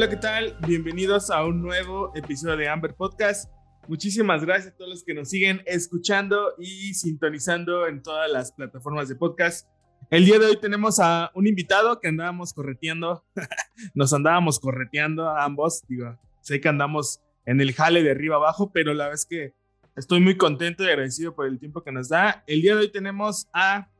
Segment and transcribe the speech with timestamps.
[0.00, 0.56] Hola, ¿qué tal?
[0.66, 3.52] Bienvenidos a un nuevo episodio de Amber Podcast.
[3.86, 9.10] Muchísimas gracias a todos los que nos siguen escuchando y sintonizando en todas las plataformas
[9.10, 9.68] de podcast.
[10.08, 13.26] El día de hoy tenemos a un invitado que andábamos correteando,
[13.94, 18.72] nos andábamos correteando a ambos, digo, sé que andamos en el jale de arriba abajo,
[18.72, 19.52] pero la es que
[19.96, 22.42] estoy muy contento y agradecido por el tiempo que nos da.
[22.46, 23.90] El día de hoy tenemos a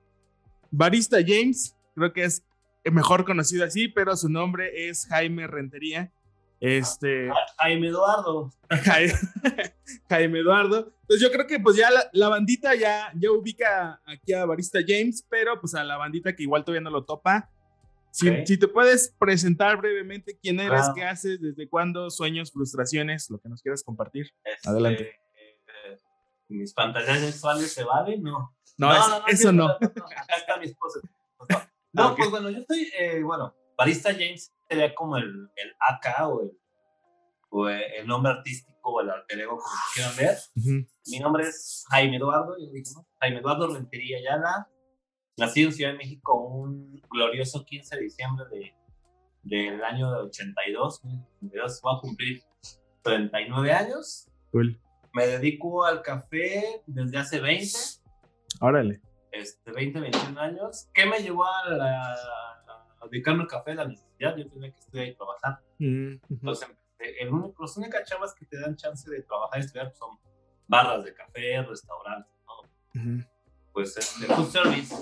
[0.70, 2.42] Barista James, creo que es
[2.84, 6.12] mejor conocido así, pero su nombre es Jaime Rentería.
[6.60, 7.30] Este.
[7.56, 8.52] Jaime Eduardo.
[10.08, 10.92] Jaime, Eduardo.
[11.08, 15.26] Pues yo creo que pues ya la, bandita ya, ya ubica aquí a Barista James,
[15.28, 17.50] pero pues a la bandita que igual todavía no lo topa.
[18.12, 23.38] Si, si te puedes presentar brevemente quién eres, qué haces, desde cuándo, sueños, frustraciones, lo
[23.38, 24.32] que nos quieras compartir.
[24.44, 25.04] Este, Adelante.
[25.04, 25.98] Eh,
[26.48, 28.22] ¿Mis pantallas sexuales se valen?
[28.22, 28.54] No.
[28.76, 29.68] No, eso no.
[29.68, 31.00] Acá está mi esposa.
[31.92, 35.24] No, pues bueno, yo estoy, eh, bueno, Barista James sería como el,
[35.56, 36.52] el AK o el,
[37.50, 40.38] o el nombre artístico o el alter ego, como quieran ver.
[41.06, 43.06] Mi nombre es Jaime Eduardo, yo dije, ¿no?
[43.20, 44.68] Jaime Eduardo Rentería Ayala.
[45.36, 48.74] Nací en Ciudad de México un glorioso 15 de diciembre de,
[49.42, 51.00] del año de 82.
[51.40, 52.42] 82 voy a cumplir
[53.02, 54.28] 39 años.
[54.52, 54.78] Cool.
[55.12, 57.72] Me dedico al café desde hace 20.
[58.60, 59.00] Órale
[59.40, 60.88] este, 20, 21 años.
[60.92, 63.74] ¿Qué me llevó a, la, a dedicarme al café?
[63.74, 65.60] La necesidad, yo tenía que estudiar y trabajar.
[65.78, 70.18] Entonces, el único, las únicas chavas que te dan chance de trabajar y estudiar son
[70.66, 73.24] barras de café, restaurantes, ¿no?
[73.72, 74.94] Pues este, food service,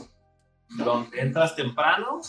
[0.76, 2.20] donde entras temprano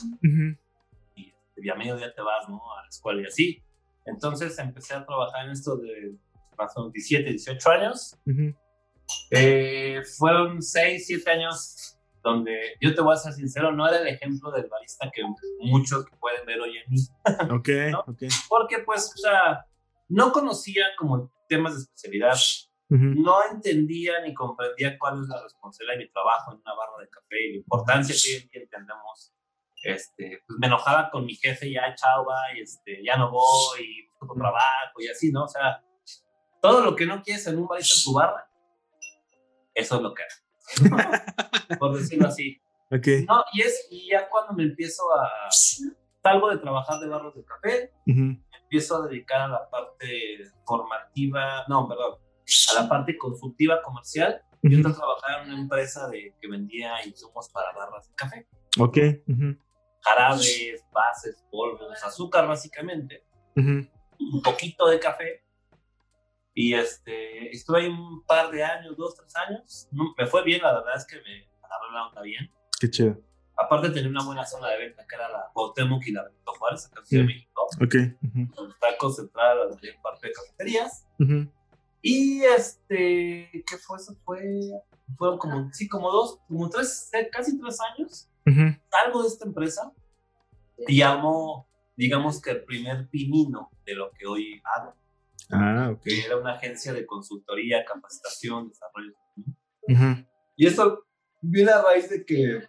[1.15, 2.61] y, este, a mediodía te vas, ¿no?
[2.73, 3.63] A la escuela y así.
[4.05, 6.15] Entonces empecé a trabajar en esto de
[6.57, 8.17] más 17, 18 años.
[9.31, 11.88] Eh, fueron 6, 7 años
[12.21, 15.23] donde yo te voy a ser sincero, no era el ejemplo del barista que
[15.59, 16.99] muchos pueden ver hoy en mí.
[17.51, 17.69] Ok,
[18.07, 18.23] ok.
[18.47, 19.65] Porque pues, o sea,
[20.07, 22.37] no conocía como temas de especialidad,
[22.89, 27.09] no entendía ni comprendía cuál es la responsabilidad de mi trabajo en una barra de
[27.09, 28.15] café y la importancia
[28.51, 29.33] que entendemos.
[29.83, 32.25] Este, pues me enojaba con mi jefe, ya chao,
[32.55, 35.45] y este, ya no voy, y busco trabajo y así, ¿no?
[35.45, 35.81] O sea,
[36.61, 38.49] todo lo que no quieres en un barista en tu barra,
[39.73, 40.23] eso es lo que
[41.79, 42.61] por decirlo así.
[42.91, 43.25] Okay.
[43.25, 47.43] No, y es y ya cuando me empiezo a salgo de trabajar de barros de
[47.43, 52.15] café, empiezo a dedicar a la parte formativa, no, perdón,
[52.71, 54.41] a la parte consultiva comercial.
[54.61, 58.47] Yo entré a trabajar en una empresa de, que vendía insumos para barras de café.
[58.77, 58.97] Ok.
[60.01, 63.23] Jarabes, bases, polvos, azúcar básicamente.
[63.55, 65.43] Un poquito de café
[66.61, 69.87] y este, estuve ahí un par de años, dos, tres años.
[70.17, 72.51] me fue bien, la verdad es que me agarré la onda bien.
[72.77, 73.17] Qué chido.
[73.55, 76.87] Aparte tenía una buena zona de venta, que era la Cuauhtémoc y la Benito Juárez,
[76.87, 77.67] acá en Ciudad de México.
[77.81, 77.95] Ok.
[77.95, 81.07] Está concentrada en parte de cafeterías.
[82.01, 84.17] Y este, ¿qué fue eso?
[84.25, 84.43] Fue,
[85.17, 88.27] fueron como, sí, como dos, como tres, casi tres años.
[88.91, 89.93] Salgo de esta empresa
[90.89, 94.93] y amo, digamos que el primer pinino de lo que hoy hago.
[95.51, 96.05] Ah, ok.
[96.25, 99.13] era una agencia de consultoría, capacitación, desarrollo.
[100.55, 101.07] Y esto
[101.41, 102.67] viene a raíz de que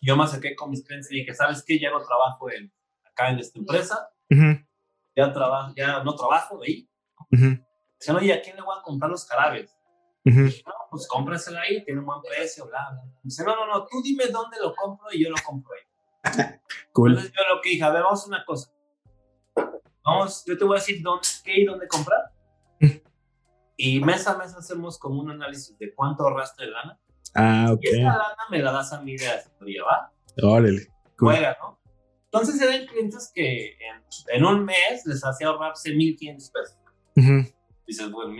[0.00, 1.78] yo me acerqué con mis clientes y dije, ¿sabes qué?
[1.78, 2.72] Ya no trabajo en,
[3.04, 4.10] acá en esta empresa.
[5.14, 6.88] ya, trabajo, ya no trabajo ahí.
[7.30, 9.76] Dicen, oye, ¿a quién le voy a comprar los carabes?
[10.24, 13.02] no, pues cómpraselo ahí, tiene un buen precio, bla, bla.
[13.22, 15.92] Dice, no, no, no, tú dime dónde lo compro y yo lo compro ahí.
[16.92, 17.10] cool.
[17.10, 18.71] Entonces yo lo que dije, a ver, vamos a una cosa.
[20.04, 22.32] Vamos, yo te voy a decir dónde, qué y dónde comprar.
[23.76, 26.98] y mes a mes hacemos como un análisis de cuánto ahorraste de lana.
[27.34, 27.80] Ah, ok.
[27.82, 30.12] Y esa lana me la das a mí de asesoría, ¿va?
[30.42, 30.88] Órale.
[31.18, 31.80] Juega, ¿no?
[32.24, 36.78] Entonces eran clientes que en, en, un mes les hacía ahorrarse 1.500 pesos.
[37.86, 38.34] Dices, bueno,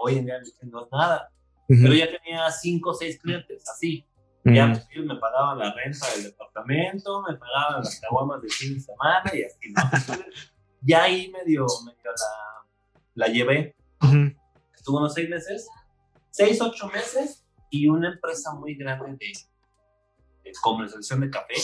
[0.00, 1.28] hoy en día no es nada.
[1.66, 4.06] Pero ya tenía 5 o 6 clientes, así.
[4.44, 8.74] Ya pues, ellos me pagaban la renta del departamento, me pagaban las caguamas de fin
[8.74, 9.82] de semana y así, ¿no?
[10.82, 13.76] ya ahí medio, medio la, la llevé.
[14.74, 15.68] Estuvo unos seis meses,
[16.30, 19.32] seis, ocho meses y una empresa muy grande de,
[20.44, 21.54] de comercialización de café.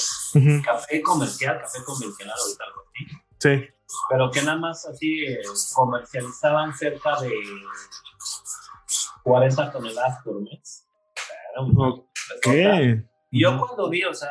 [0.64, 3.18] Café comercial, café convencional, ahorita algo así.
[3.40, 3.68] Sí.
[4.10, 5.40] pero que nada más así eh,
[5.74, 7.32] comercializaban cerca de
[9.22, 10.86] 40 toneladas por mes.
[11.52, 12.08] Era un
[12.42, 13.04] ¿Qué?
[13.30, 14.30] Y yo cuando vi, o sea,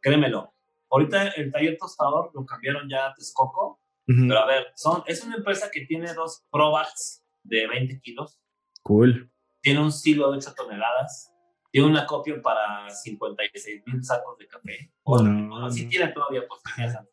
[0.00, 0.52] créemelo,
[0.90, 3.80] ahorita el taller tostador lo cambiaron ya a Texcoco,
[4.28, 8.38] pero a ver, son, es una empresa que tiene dos Probax de 20 kilos.
[8.82, 9.30] Cool.
[9.60, 11.32] Tiene un silo de 8 toneladas.
[11.70, 14.92] Tiene una copia para 56 mil sacos de café.
[15.04, 17.08] O no, sí tiene todavía posibilidades.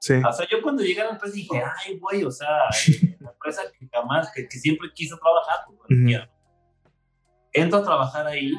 [0.00, 0.14] Sí.
[0.14, 2.48] O sea, yo cuando llegué a la empresa dije, ay, güey, o sea,
[3.20, 6.28] la empresa que jamás, que, que siempre quiso trabajar, pues bueno, quiero.
[7.52, 8.52] Entro a trabajar ahí,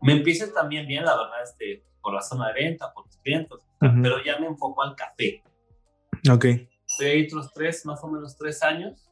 [0.00, 3.58] me empieza también bien, la verdad, este, por la zona de venta, por los clientes,
[3.80, 5.42] pero ya me enfoco al café.
[6.30, 6.46] Ok.
[6.92, 9.10] Estoy ahí otros tres, más o menos tres años.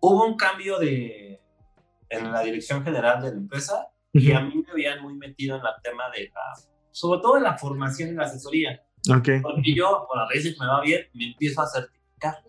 [0.00, 1.40] Hubo un cambio de,
[2.10, 5.62] en la dirección general de la empresa y a mí me habían muy metido en
[5.62, 8.82] el tema de la, sobre todo en la formación y la asesoría.
[9.18, 9.40] Okay.
[9.40, 12.44] Porque yo, por a veces me va bien, me empiezo a certificar.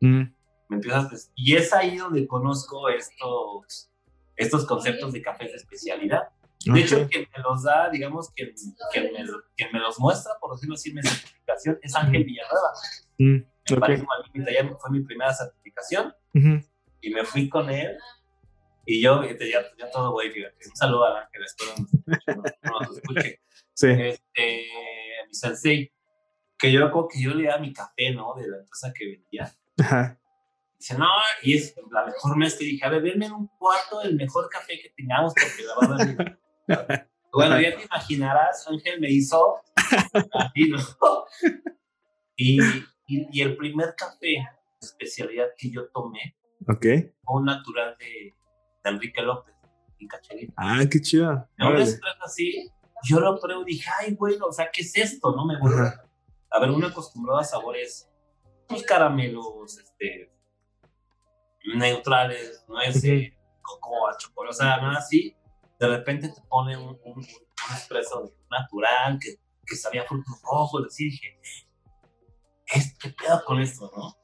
[0.00, 0.22] Mm.
[0.68, 3.90] Me empiezo a, y es ahí donde conozco estos,
[4.36, 6.28] estos conceptos de café de especialidad.
[6.64, 8.52] De hecho, quien me los da, digamos, quien,
[8.92, 9.24] quien, me,
[9.56, 12.70] quien, me, los muestra, por decirlo así, mi certificación, es Ángel Villanueva.
[13.18, 13.49] Mm.
[13.70, 13.96] Okay.
[13.96, 16.14] Fue mi primera certificación
[17.00, 17.96] y me fui con él.
[18.86, 20.56] Y yo, ya, ya todo güey, fíjate.
[20.68, 23.40] Un saludo a Ángel, espero no, no nos escuche.
[23.72, 23.86] Sí.
[23.88, 24.66] Este,
[25.26, 25.90] mi sensei,
[26.58, 28.34] que yo como que yo le daba mi café, ¿no?
[28.34, 29.50] De la empresa que vendía.
[29.78, 30.20] Ajá.
[30.78, 31.06] Dice, no,
[31.42, 34.78] y es la mejor mes que dije, a ver, denme un cuarto del mejor café
[34.80, 36.38] que tengamos, porque la verdad.
[37.32, 40.78] bueno, ya te imaginarás, Ángel me hizo así, ¿no?
[42.36, 42.58] Y,
[43.10, 44.48] y, el primer café
[44.80, 46.36] especialidad que yo tomé
[46.66, 47.12] okay.
[47.22, 48.34] fue un natural de,
[48.82, 49.54] Enrique López,
[49.98, 50.54] en Cacharita.
[50.56, 51.46] Ah, qué chido.
[51.58, 51.76] Un
[52.22, 52.70] así,
[53.04, 55.36] yo lo pruebo y dije, ay, bueno, o sea, ¿qué es esto?
[55.36, 55.92] No me vuelve
[56.50, 58.08] a ver, uno acostumbrado a sabores,
[58.66, 60.32] pues caramelos, este,
[61.74, 65.36] neutrales, no es de cocoa, chocolate, o sea, nada así.
[65.78, 67.26] De repente te pone un, un, un
[67.74, 71.38] espresso natural que, que sabía frutos rojos, así dije,
[73.00, 74.16] ¿qué pedo con esto, no?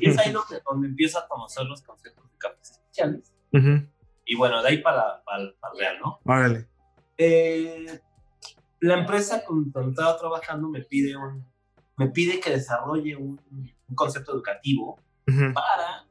[0.00, 3.32] y es ahí donde, donde empiezo a conocer los conceptos de cafés especiales.
[4.26, 6.18] Y bueno, de ahí para, para, para real, ¿no?
[6.24, 6.68] Órale.
[7.16, 8.00] Eh,
[8.80, 11.46] la empresa con donde estaba trabajando me pide un,
[11.96, 13.40] me pide que desarrolle un,
[13.88, 14.98] un concepto educativo
[15.54, 16.06] para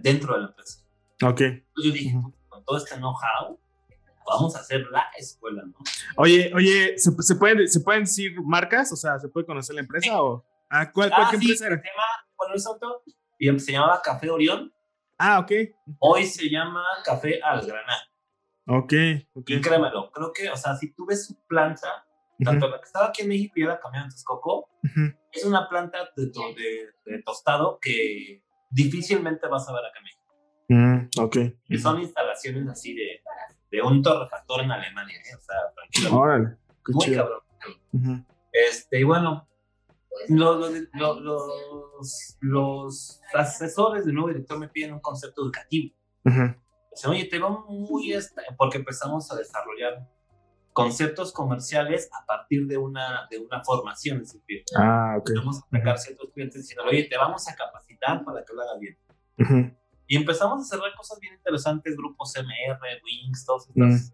[0.00, 0.80] dentro de la empresa.
[1.22, 1.40] Ok.
[1.40, 3.58] Entonces yo dije, con todo este know-how,
[4.26, 5.74] vamos a hacer la escuela, ¿no?
[6.16, 8.92] Oye, oye, ¿se, se, pueden, ¿se pueden decir marcas?
[8.92, 10.44] O sea, ¿se puede conocer la empresa o...?
[10.68, 11.80] Ah, ¿cuál, ah, qué sí, empresa era?
[11.80, 12.04] Se llama,
[12.36, 13.02] bueno, es auto,
[13.38, 14.72] y se llamaba Café Orión.
[15.18, 15.52] Ah, ok.
[15.98, 17.96] Hoy se llama Café Algraná.
[18.68, 18.92] Ok,
[19.34, 19.50] ok.
[19.50, 22.04] Y créemelo, creo que, o sea, si tú ves su planta,
[22.44, 24.68] tanto la que estaba aquí en México y la cambiaron en Texcoco,
[25.32, 30.26] es una planta de, de, tostado que difícilmente vas a ver acá en México.
[30.68, 31.36] Mm, ok.
[31.68, 33.22] Y son instalaciones así de,
[33.70, 35.36] de un torrefactor en Alemania, ¿eh?
[35.36, 36.18] o sea, tranquilo.
[36.18, 36.56] Órale,
[36.88, 38.26] Muy cabrón.
[38.52, 39.48] Este, y bueno,
[40.28, 45.94] los, los, los, los, asesores del nuevo director me piden un concepto educativo.
[46.24, 48.12] Dicen, oye, te va muy...
[48.12, 50.08] Esta, porque empezamos a desarrollar
[50.72, 55.34] conceptos comerciales a partir de una, de una formación, es decir, ah, okay.
[55.36, 58.78] vamos a sacar ciertos clientes diciendo, oye, te vamos a capacitar para que lo hagas
[58.78, 59.78] bien.
[60.06, 64.12] Y empezamos a cerrar cosas bien interesantes, grupos MR, Wings, todos estos.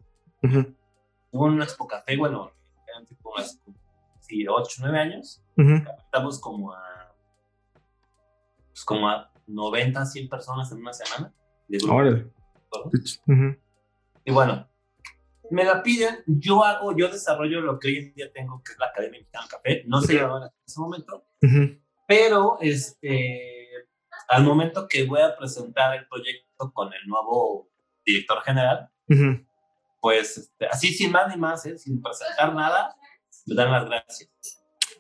[1.33, 2.53] Hubo un Expo Café, bueno,
[2.87, 3.07] eran
[4.33, 5.43] sí, 8, 9 años,
[6.05, 7.15] estamos como a,
[8.69, 11.35] pues como a 90, 100 personas en una semana.
[11.69, 11.79] De
[14.25, 14.67] Y bueno,
[15.51, 18.79] me la piden, yo hago, yo desarrollo lo que hoy en día tengo, que es
[18.79, 21.27] la Academia Mexicana Café, no se llamaba en ese momento,
[22.07, 23.69] pero este,
[24.29, 27.69] al momento que voy a presentar el proyecto con el nuevo
[28.05, 28.89] director general,
[30.01, 31.77] pues este, así sin más ni más, ¿eh?
[31.77, 32.97] sin presentar nada,
[33.47, 34.31] me dan las gracias.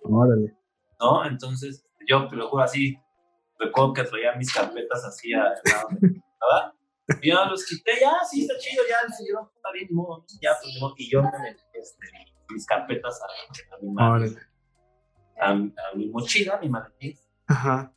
[0.02, 0.56] Órale.
[1.00, 1.24] ¿No?
[1.24, 2.98] Entonces, yo te lo juro así,
[3.58, 6.74] recuerdo que traía mis carpetas así a, ¿verdad?
[7.20, 10.52] Y yo los quité, ya, sí, está chido, ya, el señor está bien, no, ya,
[10.60, 11.22] pues, y yo
[11.72, 12.06] este,
[12.48, 14.24] mis carpetas a, a mi mano,
[15.40, 17.18] a, a, mi mochila, a mi maletín.
[17.46, 17.92] Ajá.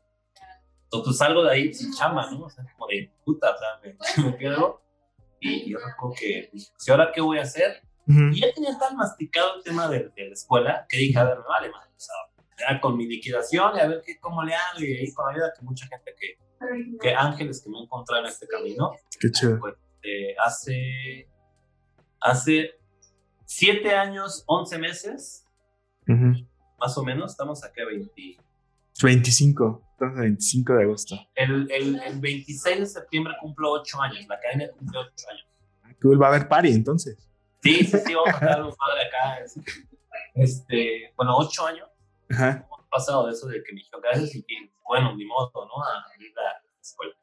[0.86, 2.46] Entonces salgo de ahí sin chama, ¿no?
[2.46, 4.82] O sea, como de puta, o sea, me, me pierdo.
[5.40, 7.84] Y yo recuerdo que dije, ¿y ahora qué voy a hacer?
[8.08, 11.40] Y ya tenía tan masticado el tema de, de, la escuela que dije, a ver,
[11.40, 14.80] me vale, man, o con mi liquidación y a ver qué, cómo le hago.
[14.80, 16.38] Y ahí con la ayuda que mucha gente que
[17.02, 18.92] que ángeles que me he encontrado en este camino.
[19.20, 19.60] Qué chido.
[19.60, 21.30] Pues, eh, hace,
[22.20, 22.72] hace
[23.46, 25.46] siete años, once meses,
[26.80, 28.38] más o menos, estamos aquí a 20,
[29.02, 29.84] 25.
[29.94, 31.16] Entonces, 25 de agosto.
[31.36, 34.26] El, el, el 26 de septiembre cumplo 8 años.
[34.28, 35.96] La academia cumple 8 años.
[36.02, 36.22] Cool.
[36.22, 37.18] Va a haber party entonces.
[37.66, 38.14] Sí, sí, sí.
[38.14, 39.44] Vamos a estar un padre acá.
[40.36, 41.90] Este, bueno, 8 años.
[42.30, 42.66] Ajá.
[42.68, 45.84] Hemos pasado de eso de que me dijo gracias y que, bueno, ni modo, ¿no?
[45.84, 47.14] A ir a la escuela.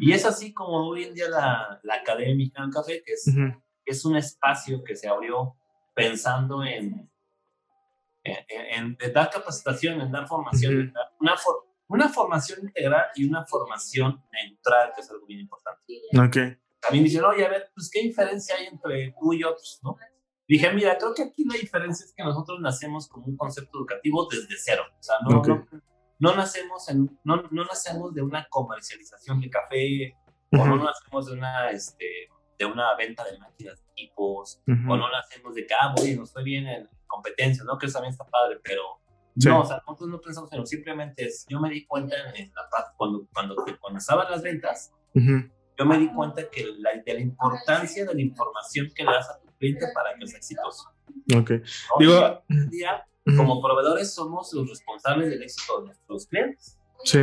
[0.00, 3.26] Y es así como hoy en día la, la Academia Mexicana Café, que es,
[3.84, 5.56] es un espacio que se abrió
[5.94, 7.10] pensando en,
[8.24, 10.80] en, en- en dar capacitación, en dar formación, Ujú.
[10.82, 15.40] en dar una, for- una formación integral y una formación neutral, que es algo bien
[15.40, 15.82] importante.
[16.18, 16.58] Ok.
[16.84, 19.96] También dicen, oye, a ver, pues, ¿qué diferencia hay entre tú y otros, no?
[20.46, 24.28] Dije, mira, creo que aquí la diferencia es que nosotros nacemos como un concepto educativo
[24.30, 24.82] desde cero.
[24.98, 25.48] O sea, no, Ok.
[25.48, 25.66] no,
[26.18, 30.14] no nacemos, en, no, no nacemos de una comercialización de café,
[30.52, 32.06] o no nacemos de una, este,
[32.58, 34.92] de una venta de máquinas de equipos, Ujú.
[34.92, 37.78] o no nacemos de que, ah, oye, nos fue bien en competencia, ¿no?
[37.78, 38.82] Que eso también está padre, pero
[39.36, 39.48] Sí.
[39.48, 42.52] no, o sea, nosotros no pensamos en eso, simplemente es, yo me di cuenta en
[42.54, 45.50] la parte, cuando, cuando, cuando estaban las ventas, Ujú.
[45.76, 49.28] Yo me di cuenta que la, de la importancia de la información que le das
[49.30, 50.90] a tu cliente para que sea exitoso.
[51.36, 51.50] Ok.
[51.50, 51.60] ¿no?
[51.98, 56.78] Digo, día, como proveedores, somos los responsables del éxito de nuestros clientes.
[57.04, 57.20] Sí.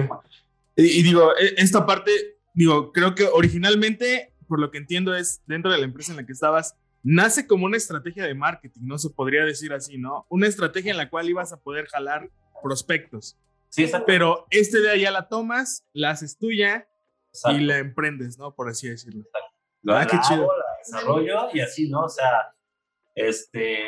[0.75, 2.11] Y, y digo, e- esta parte,
[2.53, 6.25] digo, creo que originalmente, por lo que entiendo, es dentro de la empresa en la
[6.25, 8.97] que estabas, nace como una estrategia de marketing, ¿no?
[8.97, 10.25] Se podría decir así, ¿no?
[10.29, 12.29] Una estrategia en la cual ibas a poder jalar
[12.61, 13.37] prospectos.
[13.69, 14.05] Sí, exacto.
[14.05, 16.87] Pero este día ya la tomas, la haces tuya
[17.33, 17.57] Exacto.
[17.57, 18.53] y la emprendes, ¿no?
[18.53, 19.23] Por así decirlo.
[19.83, 20.47] Lo Ah, qué hago, chido.
[20.57, 22.01] la desarrollo y así, ¿no?
[22.03, 22.53] O sea,
[23.15, 23.79] este,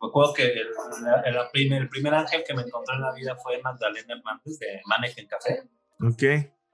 [0.00, 3.12] me acuerdo que el, el, el primer, el primer ángel que me encontré en la
[3.14, 5.62] vida fue Magdalena Hernández de Manejen Café.
[6.00, 6.22] Ok.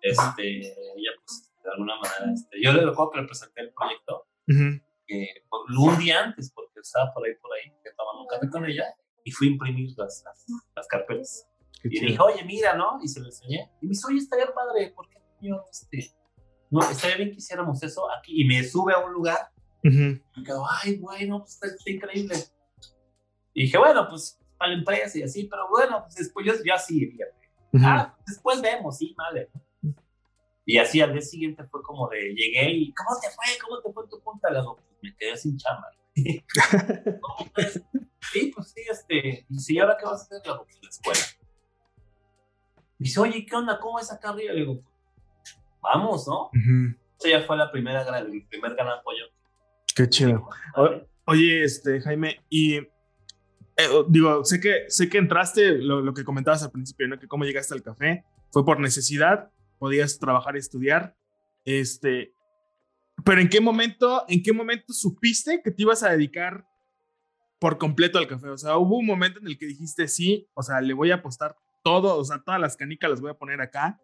[0.01, 0.59] Este,
[0.97, 4.81] ella, pues, de alguna manera, este, yo le recuerdo que le presenté el proyecto Ujú.
[5.09, 8.51] eh, por- un día antes, porque estaba por ahí, por ahí, que tomando un café
[8.51, 8.85] con ella,
[9.25, 10.45] y fui a imprimir las, las,
[10.77, 11.49] las carpetas.
[11.81, 12.07] Qué Y chido.
[12.09, 12.99] dije, oye, mira, ¿no?
[13.03, 13.71] Y se lo enseñé.
[13.81, 16.13] Y me dice, oye, estaría padre, ¿por qué no, este,
[16.71, 18.43] no, estaría bien que hiciéramos eso aquí?
[18.43, 19.51] Y me sube a un lugar
[19.83, 20.21] Ujú.
[20.37, 22.37] y quedo, ay, bueno, pues está, está increíble.
[23.53, 26.75] Y dije, bueno, pues para la empresa y así, pero bueno, pues después yo, yo
[26.75, 27.35] así, fíjate.
[27.73, 27.85] Ujú.
[27.87, 29.51] Ah, después vemos, sí, vale.
[30.67, 33.45] Y así al día siguiente fue como de, llegué y, ¿cómo te fue?
[33.63, 34.51] ¿Cómo te fue tu punta?
[34.51, 35.91] Le digo, pues me quedé sin chamba.
[37.21, 37.83] ¿Cómo crees?
[38.33, 40.39] Sí, pues sí, este, y si ahora qué vas a hacer?
[40.39, 41.21] Le digo, pues la escuela.
[42.99, 43.79] Y dice, oye, ¿qué onda?
[43.79, 44.55] ¿Cómo es acá arriba?
[44.55, 44.94] Le digo, pues,
[45.85, 46.47] vamos, ¿no?
[46.47, 46.97] Ujú.
[47.21, 49.25] Esa ya fue la primera, el primer gran apoyo.
[49.95, 50.49] Qué chido.
[50.77, 52.89] O- Oye, este, Jaime, y eh,
[54.09, 57.19] digo, sé que, sé que entraste, lo, lo que comentabas al principio, ¿no?
[57.19, 61.17] Que cómo llegaste al café, fue por necesidad, podías trabajar y estudiar,
[61.65, 62.35] este,
[63.25, 66.67] pero ¿en qué momento, en qué momento supiste que te ibas a dedicar
[67.59, 68.49] por completo al café?
[68.51, 71.15] O sea, hubo un momento en el que dijiste, sí, o sea, le voy a
[71.17, 73.99] apostar todo, o sea, todas las canicas las voy a poner acá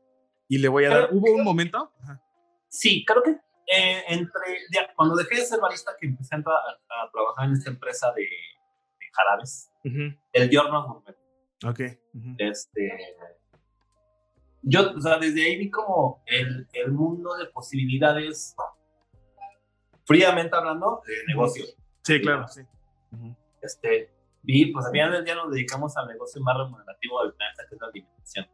[0.50, 1.92] y le voy a dar, Pero- ¿hubo un momento?
[2.02, 2.20] Ajá.
[2.68, 7.10] Sí, creo que eh, entre, ya, cuando dejé de ser barista, que empecé a, a,
[7.12, 10.18] trabajar en esta empresa de, de jarabes, Ujú.
[10.32, 11.16] el Giorno Gourmet,
[11.64, 11.80] Ok.
[12.14, 12.34] Ujú.
[12.38, 13.16] este,
[14.62, 18.56] yo, o sea, desde ahí vi como el, el mundo de posibilidades,
[20.04, 21.64] fríamente hablando, de negocio.
[22.02, 22.62] Sí, claro, sí.
[23.62, 27.62] Este, vi, pues al final del día nos dedicamos al negocio más remunerativo del planeta,
[27.68, 28.46] que es la alimentación.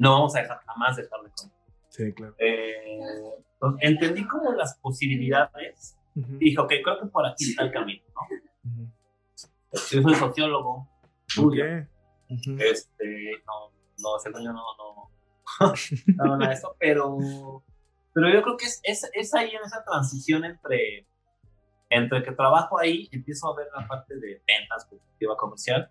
[0.00, 1.54] No vamos a dejar, jamás dejar de comer.
[1.90, 2.34] Sí, claro.
[2.38, 3.00] Eh,
[3.52, 8.02] entonces, entendí como las posibilidades y dije, ok, creo que por aquí está el camino,
[8.14, 8.70] ¿no?
[8.70, 8.92] Ujú.
[9.90, 10.88] Yo soy sociólogo,
[12.58, 15.10] este, no, no, según yo no, no,
[16.16, 17.62] no, nada de eso, pero,
[18.14, 21.06] pero yo creo que es, es, es ahí en esa transición entre,
[21.90, 25.90] entre que trabajo ahí, empiezo a ver la parte de ventas, perspectiva comercial,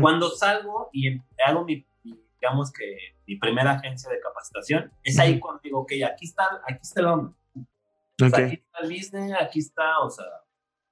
[0.00, 1.84] cuando salgo y em- hago mi,
[2.40, 6.78] digamos que mi primera agencia de capacitación, es ahí cuando digo, ok, aquí está, aquí
[6.82, 7.34] está el hombre.
[8.22, 10.24] O sea, aquí está el business, aquí está, o sea,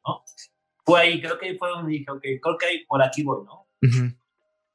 [0.07, 0.23] ¿no?
[0.85, 3.45] Fue ahí, creo que ahí fue donde dije, ok, creo que ahí, por aquí voy,
[3.45, 3.69] ¿no?
[3.83, 4.15] Ujú.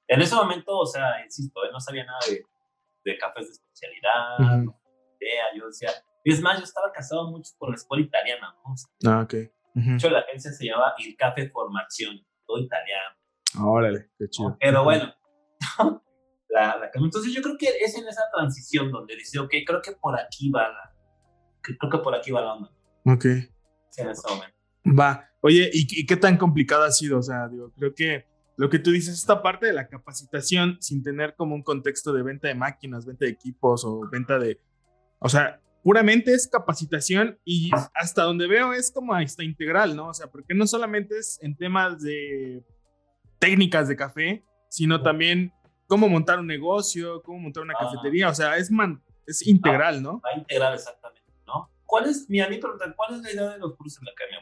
[0.08, 2.44] En ese momento, o sea, insisto, eh, no sabía nada de,
[3.06, 4.64] de cafés de especialidad, Ujú.
[4.66, 4.82] no
[5.22, 5.90] idea, yo decía,
[6.24, 8.74] y es más, yo estaba casado mucho con la escuela italiana, ¿no?
[8.74, 9.34] O sea, Ah, ok.
[9.76, 9.90] Ujú.
[9.92, 13.16] de hecho, la agencia se llamaba Il Café Formazione, todo italiano.
[13.64, 14.58] Órale, qué chido.
[14.60, 15.14] Pero bueno,
[16.54, 19.94] la, la- entonces yo creo que es en esa transición donde dice, ok, creo que
[19.94, 20.94] por aquí va la,
[21.62, 22.72] creo que por aquí va la onda,
[23.06, 23.24] Ok.
[23.90, 24.56] sí, en ese momento.
[25.00, 25.28] Va.
[25.42, 27.20] Oye, ¿y, y qué tan complicado ha sido?
[27.20, 28.26] O sea, digo, creo que
[28.58, 32.22] lo que tú dices, esta parte de la capacitación sin tener como un contexto de
[32.22, 34.60] venta de máquinas, venta de equipos o venta de.
[35.20, 40.10] O sea, puramente es capacitación y hasta donde veo es como hasta integral, ¿no?
[40.10, 42.64] O sea, porque no solamente es en temas de
[43.40, 45.52] técnicas de café, sino también
[45.92, 47.84] cómo montar un negocio, cómo montar una ah.
[47.84, 50.22] cafetería, o sea, es, man, es integral, ¿no?
[50.22, 51.70] Va integral, exactamente, ¿no?
[51.86, 54.12] ¿Cuál es, mi a mí preguntan, ¿cuál es la idea de los cursos en la
[54.14, 54.40] academia?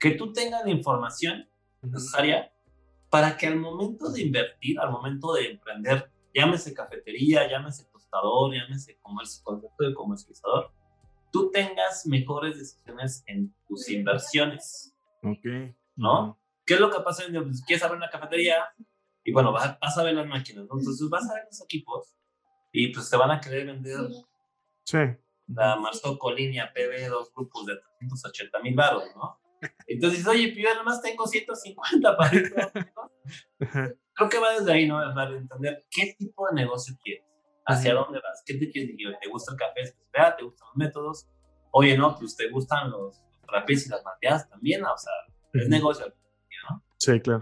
[0.00, 1.48] Que tú tengas la información
[1.80, 2.52] necesaria
[3.08, 8.98] para que al momento de invertir, al momento de emprender, llámese cafetería, llámese tostador, llámese
[8.98, 10.72] comercio, concepto de comercializador,
[11.30, 14.92] tú tengas mejores decisiones en tus inversiones.
[15.22, 15.72] Ok.
[15.94, 16.36] ¿No?
[16.66, 17.22] ¿Qué es lo que pasa?
[17.30, 18.64] Pues, quieres abrir una cafetería
[19.24, 20.78] y bueno, vas, a ver las máquinas, ¿no?
[20.78, 22.14] Entonces vas a ver los equipos
[22.72, 24.08] y pues te van a querer vender.
[24.84, 24.98] Sí.
[25.48, 29.40] La Marzoco línea PB, dos grupos de 380 mil baros, ¿no?
[29.86, 32.54] Entonces, oye, yo además tengo 150 para ir.
[34.14, 34.96] Creo que va desde ahí, ¿no?
[35.14, 37.24] Para entender qué tipo de negocio quieres,
[37.66, 40.36] hacia dónde vas, qué te quieres ¿Te gusta el café especial?
[40.36, 41.28] ¿Te gustan los métodos?
[41.72, 45.12] Oye, no, pues te gustan los, los y las malteadas también, o sea,
[45.52, 46.06] es negocio,
[46.68, 46.82] ¿no?
[46.96, 47.40] Sí, claro.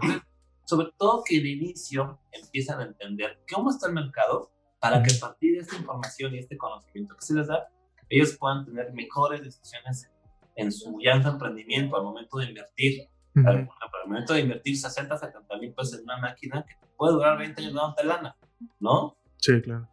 [0.69, 5.19] Sobre todo que de inicio empiezan a entender cómo está el mercado para que a
[5.19, 7.67] partir de esta información y este conocimiento que se les da,
[8.07, 10.11] ellos puedan tener mejores decisiones
[10.55, 13.07] en su llanta emprendimiento al momento de invertir.
[13.33, 13.67] Al,
[14.05, 17.73] momento de invertir 60, 70 mil pesos en una máquina que puede durar 20 años
[17.73, 18.35] dándote lana,
[18.79, 19.17] ¿no?
[19.37, 19.89] Sí, claro.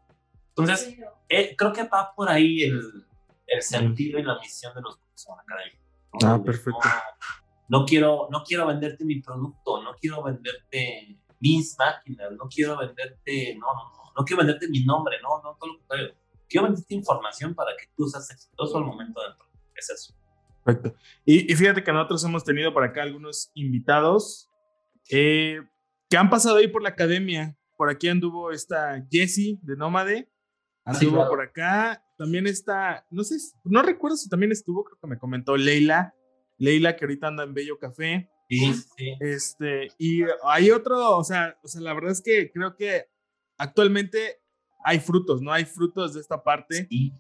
[0.49, 0.99] Entonces,
[1.31, 3.07] eh, creo que va por ahí el,
[3.47, 5.81] el sentido y la misión de los cursos académicos.
[6.23, 6.29] ¿no?
[6.29, 6.81] Ah, perfecto.
[7.69, 13.57] No, quiero, no quiero venderte mi producto, no quiero venderte mis máquinas, no quiero venderte,
[13.57, 16.15] no, no, no, no quiero venderte mi nombre, no, no, todo lo contrario.
[16.49, 19.61] Quiero venderte información para que tú seas exitoso al momento de emprender.
[19.75, 20.15] Es eso.
[20.65, 20.99] Perfecto.
[21.25, 24.51] Y, fíjate que nosotros hemos tenido por acá algunos invitados
[25.11, 25.61] eh,
[26.09, 27.57] que han pasado ahí por la academia.
[27.77, 30.31] Por aquí anduvo esta Jessie de Nómade.
[30.85, 32.03] Anduvo por acá.
[32.17, 36.15] También está, no sé, no recuerdo si también estuvo, creo que me comentó Leila.
[36.59, 38.31] Leila, que ahorita anda en Bello Café.
[38.49, 39.17] Sí, sí.
[39.21, 43.09] Este, y hay otro, o sea, o sea, la verdad es que creo que
[43.59, 44.41] actualmente
[44.85, 45.53] hay frutos, ¿no?
[45.53, 46.87] Hay frutos de esta parte.
[46.89, 47.13] Sí.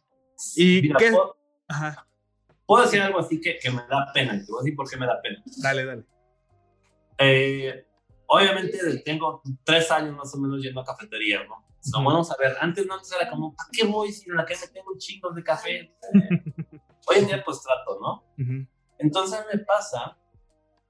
[0.57, 1.12] Y qué,
[1.69, 2.07] ajá.
[2.66, 4.88] Puedo decir algo así que, que me da pena, y te voy a decir por
[4.88, 5.42] qué me da pena.
[5.59, 6.05] Dale, dale.
[7.18, 7.87] Eh,
[8.27, 11.64] obviamente tengo tres años más o menos yendo a cafetería, ¿no?
[11.92, 14.44] No, vamos a ver, antes no antes era como, ¿para qué voy si en la
[14.44, 15.94] calle tengo chingos de café?
[17.07, 18.25] hoy en día pues trato, ¿no?
[18.98, 20.16] Entonces me pasa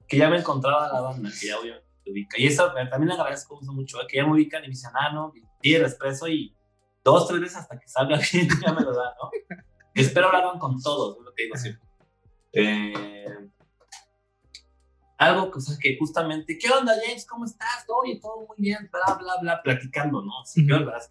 [0.07, 2.39] que ya me encontraba la banda, que ya obviamente me ubica.
[2.39, 4.05] Y eso también le agradezco mucho, ¿eh?
[4.07, 6.55] que ya me ubican y me dicen, ah, no, y el expreso y
[7.03, 9.29] dos, tres veces hasta que salga bien ya me lo da, ¿no?
[9.93, 11.87] Espero hagan con todos, es lo que digo siempre.
[12.53, 13.49] Eh,
[15.17, 17.25] algo que, o sea, que justamente, ¿qué onda, James?
[17.25, 17.85] ¿Cómo estás?
[17.87, 20.31] Oye, todo muy bien, bla, bla, bla, platicando, ¿no?
[20.45, 21.09] Sí, uh -huh.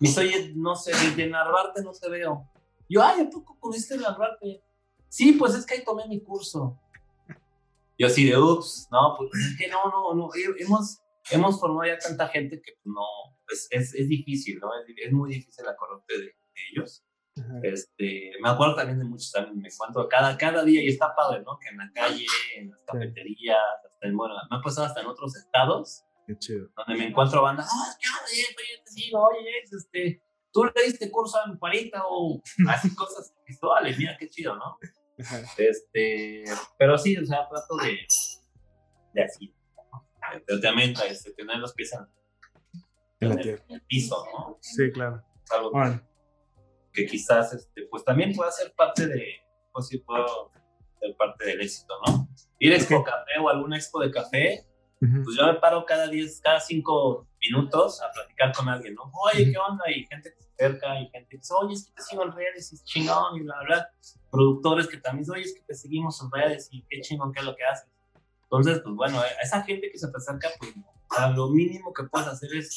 [0.00, 2.48] Me oye, no sé, desde Narvarte no te veo.
[2.88, 4.62] Yo, ay, ¿a poco conociste Narvarte?
[5.12, 6.80] Sí, pues es que ahí tomé mi curso.
[7.98, 11.98] Yo así de, ups, no, pues es que no, no, no, hemos, hemos formado ya
[11.98, 13.04] tanta gente que pues, no,
[13.46, 14.70] pues, es, es difícil, ¿no?
[14.74, 17.04] Es, es muy difícil la corte de, de ellos.
[17.62, 21.42] Este, me acuerdo también de muchos también, me encuentro cada, cada día y está padre,
[21.42, 21.58] ¿no?
[21.58, 22.24] Que en la calle,
[22.56, 26.06] en las cafeterías, hasta en, bueno, me ha pasado hasta en otros estados.
[26.26, 26.70] Qué chido.
[26.74, 31.10] Donde me encuentro banda, ah, ¿qué onda, oye, te sigo, oye, este, tú le diste
[31.10, 34.78] curso a mi parita o así cosas visuales, mira qué chido, ¿no?
[35.58, 36.44] Este,
[36.78, 37.98] pero sí, o sea, trato de,
[39.12, 39.54] de así,
[40.62, 41.92] también este, tener los pies
[43.20, 44.58] en, el, piso, ¿no?
[44.60, 45.22] Sí, claro.
[45.50, 46.12] Algo bueno
[46.92, 49.24] que quizás este, pues también pueda ser parte de,
[49.72, 50.52] pues sí puedo
[51.00, 52.28] ser parte del éxito, ¿no?
[52.58, 54.66] Ir a Expo Café o algún expo de café,
[55.00, 59.10] pues yo me paro cada 10, cada 5 minutos a platicar con alguien, ¿no?
[59.32, 59.84] Oye, ¿qué onda?
[59.90, 62.32] Y gente que se acerca y gente que dice, oye, es que te sigo en
[62.32, 63.90] redes y es chingón y bla, bla.
[64.30, 67.40] Productores que también dicen, oye, es que te seguimos en redes y qué chingón, qué
[67.40, 67.88] es lo que haces.
[68.44, 70.74] Entonces, pues bueno, a esa gente que se te acerca, pues
[71.34, 72.74] lo mínimo que puedes hacer es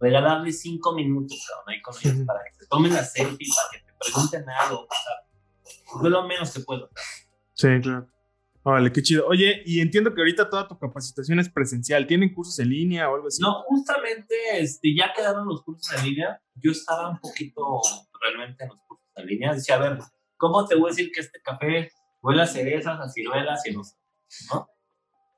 [0.00, 3.86] regalarle cinco minutos, cabrón, ahí con ellos, para que se tomen la selfie, para que
[3.86, 6.88] te pregunten algo, o sea, es lo menos que puedo.
[7.54, 8.06] Sí, claro.
[8.68, 9.26] Vale, qué chido.
[9.26, 12.06] Oye, y entiendo que ahorita toda tu capacitación es presencial.
[12.06, 13.40] ¿Tienen cursos en línea o algo así?
[13.40, 16.42] No, justamente este, ya quedaron los cursos en línea.
[16.54, 17.62] Yo estaba un poquito
[18.20, 19.54] realmente en los cursos en línea.
[19.54, 19.98] Decía, a ver,
[20.36, 23.80] ¿cómo te voy a decir que este café huele a cerezas, a ciruelas y no
[24.52, 24.68] ¿no?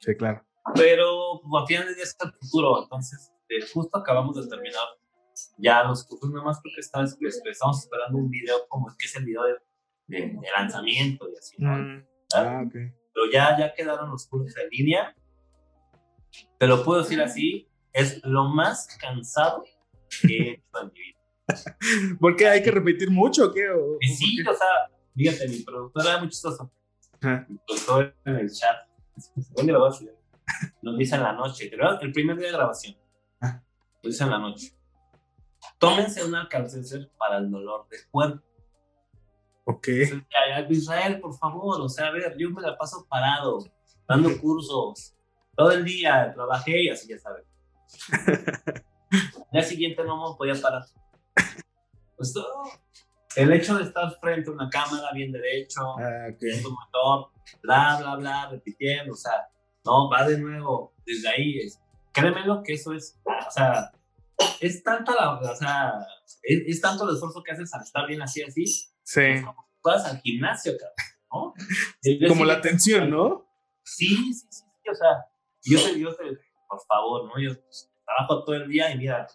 [0.01, 0.45] Sí, claro.
[0.75, 2.83] Pero pues, a final de día es el futuro.
[2.83, 4.83] Entonces, este, justo acabamos de terminar
[5.57, 9.15] ya los cursos, nada más porque estamos, estamos esperando un video como es que es
[9.15, 9.55] el video de,
[10.19, 11.77] de, lanzamiento y así, ¿no?
[11.77, 12.07] Mm.
[12.35, 12.93] Ah, okay.
[13.21, 15.15] Pero ya, ya quedaron los cursos en línea.
[16.59, 19.65] Te lo puedo decir así, es lo más cansado
[20.23, 22.17] que he hecho en mi vida.
[22.21, 23.69] ¿Por qué hay que repetir mucho o qué?
[23.71, 26.71] ¿O, sí, o sea, fíjate, mi productora era muy chistoso.
[27.21, 28.89] Mi productor en el chat,
[29.57, 30.05] ¿dónde lo vas a
[30.83, 32.97] Nos dice en la noche, el primer día de grabación
[33.43, 34.73] lo dice en la noche.
[35.79, 38.43] Tómense un alcalcenser para el dolor de cuerpo.
[39.65, 39.89] Ok.
[40.71, 43.65] Israel, por favor, o sea, a ver, yo me la paso parado,
[44.09, 45.15] dando cursos,
[45.57, 47.45] todo el día, trabajé y así ya saben.
[49.13, 50.85] El día siguiente no me podía parar.
[52.17, 52.63] Pues todo.
[53.37, 57.31] El hecho de estar frente a una cámara bien derecho, ah, un motor,
[57.63, 59.49] bla, bla, bla, repitiendo, o sea,
[59.85, 61.81] no, va de nuevo, desde ahí, es,
[62.13, 63.93] créeme lo que eso es, o sea,
[64.61, 65.93] es tanta la, o sea,
[66.43, 68.65] es, tanto el esfuerzo que haces al estar bien así, así,
[69.11, 69.45] sí.
[69.83, 70.73] vas al gimnasio,
[71.33, 71.55] ¿no?
[72.29, 73.47] Como la atención, ¿no?
[73.83, 75.27] Sí, sí, sí, sí, o sea,
[75.63, 76.25] yo te, yo te,
[76.69, 77.41] por favor, ¿no?
[77.41, 79.27] Yo pues, trabajo todo el día y mira,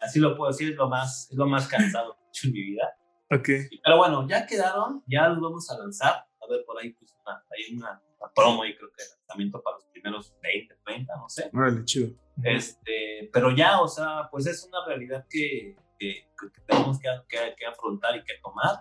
[0.00, 2.52] así lo puedo decir, es lo más, es lo más cansado que he hecho en
[2.52, 2.96] mi vida.
[3.30, 3.48] Ok.
[3.82, 6.12] Pero bueno, ya quedaron, ya los vamos a lanzar.
[6.12, 8.00] A ver, por ahí pues una, hay una,
[8.34, 11.50] promo y creo que el lanzamiento para los primeros 20, 30, no sé.
[11.52, 12.10] Vale, chido.
[12.42, 17.08] Este, pero ya, o sea, pues es una realidad que, que, tenemos que,
[17.56, 18.80] que, afrontar y que tomar.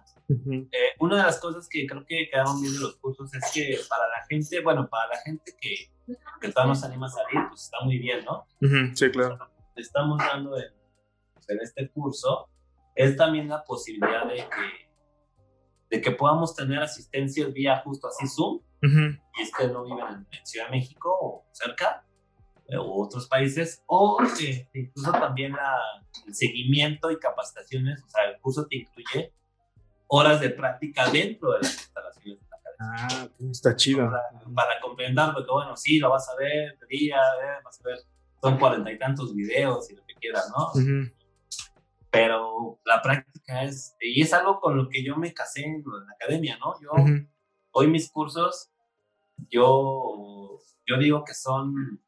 [0.72, 3.80] eh, una de las cosas que creo que quedaron bien de los cursos es que
[3.90, 5.92] para la gente, bueno, para la gente que,
[6.42, 8.48] que todavía no se anima a salir, pues está muy bien, ¿no?
[8.96, 9.38] sí, claro.
[9.76, 10.74] estamos dando en,
[11.48, 12.50] en este curso
[12.96, 14.90] es también la posibilidad de que,
[15.90, 20.46] de que podamos tener asistencias vía justo así Zoom, y es que no viven en
[20.46, 22.06] Ciudad de México o cerca,
[22.70, 25.78] u otros países, o eh, incluso también la,
[26.26, 29.34] el seguimiento y capacitaciones, o sea, el curso te incluye
[30.08, 33.30] horas de práctica dentro de las instalaciones de la academia.
[33.40, 34.10] Ah, está chido.
[34.56, 38.00] para comprender, porque bueno, sí, lo vas a ver, te día, eh, vas a ver,
[38.42, 40.72] son cuarenta y tantos videos y lo que quieras, ¿no?
[42.14, 46.14] pero la práctica es, y es algo con lo que yo me casé en, la
[46.14, 46.80] academia, ¿no?
[46.80, 46.92] Yo,
[47.72, 48.70] hoy mis cursos,
[49.50, 52.03] yo, yo digo que son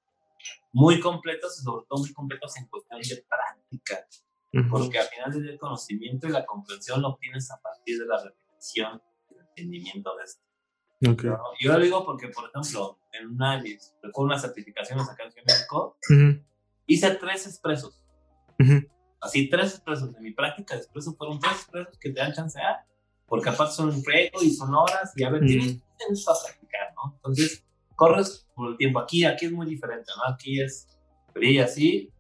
[0.76, 4.08] muy completos y sobre todo muy completos en cuestión de práctica,
[4.70, 9.02] porque al final del conocimiento y la comprensión lo obtienes a partir de la repetición
[9.30, 10.44] y el entendimiento de esto.
[11.08, 11.32] Okay.
[11.60, 13.62] Yo lo digo porque, por ejemplo, en una,
[14.02, 15.98] recuerdo unas certificaciones acá en México,
[16.88, 18.02] hice tres expresos
[19.26, 20.14] así tres expresos.
[20.14, 22.86] De mi práctica de expreso fueron tres expresos que te dan chance a,
[23.26, 24.04] porque aparte son un
[24.42, 27.14] y son horas y a ver, tienes, tienes a practicar, ¿no?
[27.16, 27.64] Entonces,
[27.96, 29.00] corres por el tiempo.
[29.00, 30.34] Aquí, aquí es muy diferente, ¿no?
[30.34, 30.88] Aquí es
[31.34, 32.12] brilla así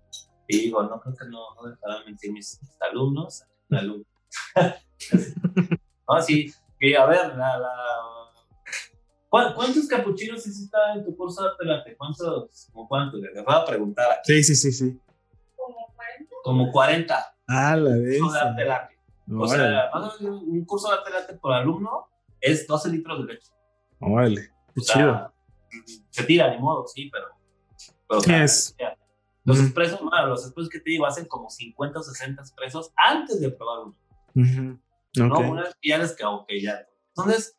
[0.47, 4.07] y digo, no creo que no, no dejarán mentir mis, alumnos, alumnos.
[6.09, 7.71] no, sí, que a ver, la, la
[9.29, 11.97] ¿Cuántos capuchinos hiciste en tu curso de arte latte?
[11.97, 12.69] ¿Cuántos?
[12.71, 13.19] ¿Cómo cuántos?
[13.19, 14.31] Les voy a preguntar aquí.
[14.41, 14.99] Sí, sí, sí, sí
[16.45, 17.35] como 40.
[17.47, 18.21] Ah, la vez.
[18.21, 18.95] de arte late.
[19.35, 19.89] o sea,
[20.21, 22.07] un curso de arte late por alumno
[22.39, 23.51] es 12 litros de leche.
[23.99, 25.33] Órale, qué chido.
[26.09, 28.21] Se tira, ni modo, sí, pero.
[28.23, 28.75] ¿Qué es?
[29.43, 33.39] Los expresos, bueno, los expresos que te digo hacen como 50 o 60 expresos antes
[33.39, 33.87] de probar
[34.33, 34.79] uno.
[35.17, 36.85] No, unas piedras que, ok, ya.
[37.15, 37.57] Entonces,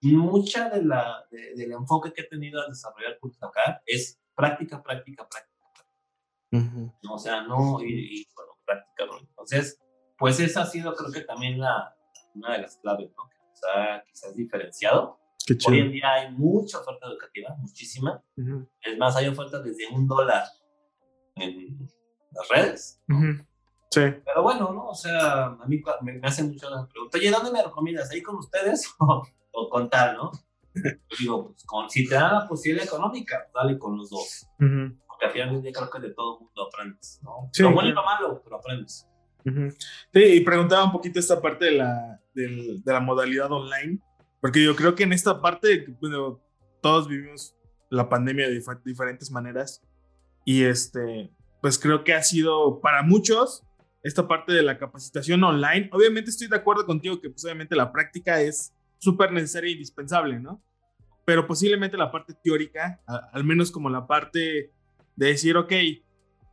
[0.00, 5.56] mucha de la, del enfoque que he tenido al desarrollar acá es práctica, práctica, práctica
[7.08, 9.80] o sea, no, y, bueno, práctica, Entonces,
[10.18, 11.94] pues esa ha sido, creo que también la,
[12.34, 13.28] una de las claves, ¿no?
[13.28, 15.18] Que nos ha quizás diferenciado.
[15.68, 18.22] Hoy en día hay mucha oferta educativa, muchísima.
[18.82, 20.44] Es más, hay ofertas desde un dólar
[21.36, 21.88] en
[22.32, 23.02] las redes.
[23.90, 24.00] Sí.
[24.24, 24.88] Pero bueno, ¿no?
[24.88, 27.20] O sea, a mí me, hacen muchas preguntas.
[27.20, 28.10] Oye, ¿dónde me recomiendas?
[28.10, 30.30] ¿Ahí con ustedes o, con tal, no?
[30.74, 34.48] Yo digo, pues con, si te dan la posibilidad económica, dale con los dos
[35.16, 37.48] porque al final del día creo que de todo mundo aprendes, ¿no?
[37.52, 39.08] Sí, lo bueno y lo malo, pero aprendes.
[40.12, 44.00] Sí, y preguntaba un poquito esta parte de la, de, la modalidad online,
[44.46, 46.40] porque yo creo que en esta parte, bueno,
[46.80, 47.56] todos vivimos
[47.90, 49.82] la pandemia de diferentes maneras
[50.44, 53.64] y este, pues creo que ha sido para muchos
[54.04, 55.90] esta parte de la capacitación online.
[55.92, 60.38] Obviamente estoy de acuerdo contigo que pues obviamente la práctica es súper necesaria e indispensable,
[60.38, 60.62] ¿no?
[61.24, 63.00] Pero posiblemente la parte teórica,
[63.32, 64.70] al menos como la parte
[65.16, 65.72] de decir, ok,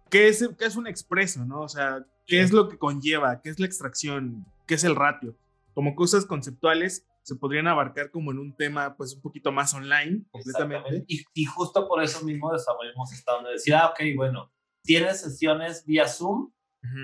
[0.09, 1.61] ¿qué es, qué es un expreso, no?
[1.61, 3.39] O sea, ¿qué es lo que conlleva?
[3.39, 4.47] ¿Qué es la extracción?
[4.65, 5.37] ¿Qué es el ratio?
[5.75, 10.25] Como cosas conceptuales se podrían abarcar como en un tema pues un poquito más online
[10.29, 11.05] completamente.
[11.07, 14.51] Y, justo por eso mismo desarrollamos esta donde decir, ah, ok, bueno,
[14.83, 16.51] tienes sesiones vía Zoom,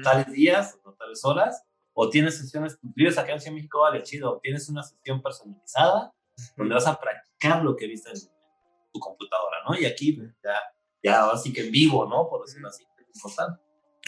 [0.04, 4.68] tales días o tales horas, o tienes sesiones, vives acá en México, vale, chido, tienes
[4.70, 6.14] una sesión personalizada
[6.56, 8.20] donde vas a practicar lo que viste en
[8.94, 9.78] tu computadora, ¿no?
[9.78, 10.54] Y aquí ya
[11.02, 12.28] ya así que en vivo, ¿no?
[12.30, 13.62] Por decirlo así, es importante.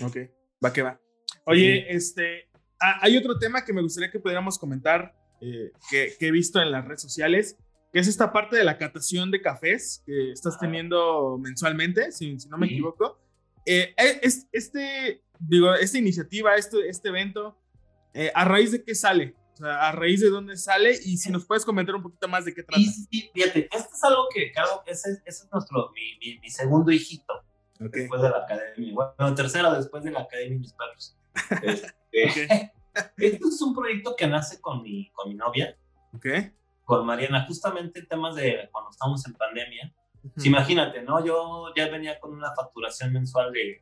[0.03, 0.17] Ok,
[0.63, 0.99] va que va.
[1.45, 2.49] Oye, este,
[2.81, 6.61] ah, hay otro tema que me gustaría que pudiéramos comentar, eh, que, que, he visto
[6.61, 7.57] en las redes sociales,
[7.91, 12.47] que es esta parte de la catación de cafés que estás teniendo mensualmente, si, si
[12.47, 13.19] no me equivoco.
[13.65, 17.57] eh, es, este, digo, esta iniciativa, este, este evento,
[18.13, 19.35] eh, ¿a raíz de qué sale?
[19.53, 20.91] O sea, ¿a raíz de dónde sale?
[20.91, 22.81] Y si nos puedes comentar un poquito más de qué trata.
[22.81, 27.33] Sí, fíjate, esto es algo que, claro, ese, ese es nuestro, mi, mi, segundo hijito.
[27.79, 28.93] Después de la academia.
[28.93, 31.17] Bueno, tercero después de la academia y mis perros.
[32.13, 32.73] Este,
[33.17, 35.77] Esto es un proyecto que nace con mi, con mi novia.
[36.15, 36.51] Okay.
[36.83, 39.93] Con Mariana, justamente temas de cuando estamos en pandemia.
[40.43, 41.23] imagínate, ¿no?
[41.25, 43.81] Yo ya venía con una facturación mensual de,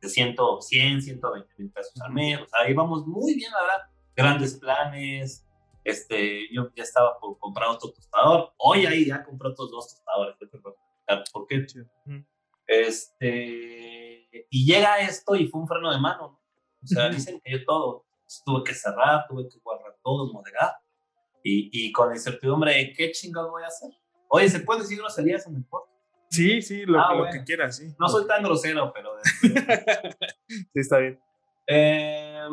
[0.00, 2.40] de 100, 100, 120 mil pesos al mes.
[2.40, 3.90] O sea, íbamos muy bien, la verdad.
[4.16, 5.46] Grandes planes.
[5.84, 8.52] Este, yo ya estaba por comprar otro tostador.
[8.58, 10.36] Hoy ahí ya compré otros dos tostadores.
[11.32, 11.66] ¿Por qué?
[12.66, 16.40] Este, y llega esto y fue un freno de mano.
[16.82, 18.06] O sea, dicen que yo todo
[18.44, 20.72] tuve que cerrar, tuve que guardar todo, moderar.
[21.42, 23.90] Y, y con la incertidumbre de qué chingados voy a hacer.
[24.28, 25.90] Oye, ¿se puede decir groserías en el podcast?
[26.30, 27.92] Sí, sí, lo, ah, que quieras, sí.
[27.98, 29.10] No soy tan grosero, pero...
[30.48, 31.20] sí, está bien.
[31.66, 32.48] Eh,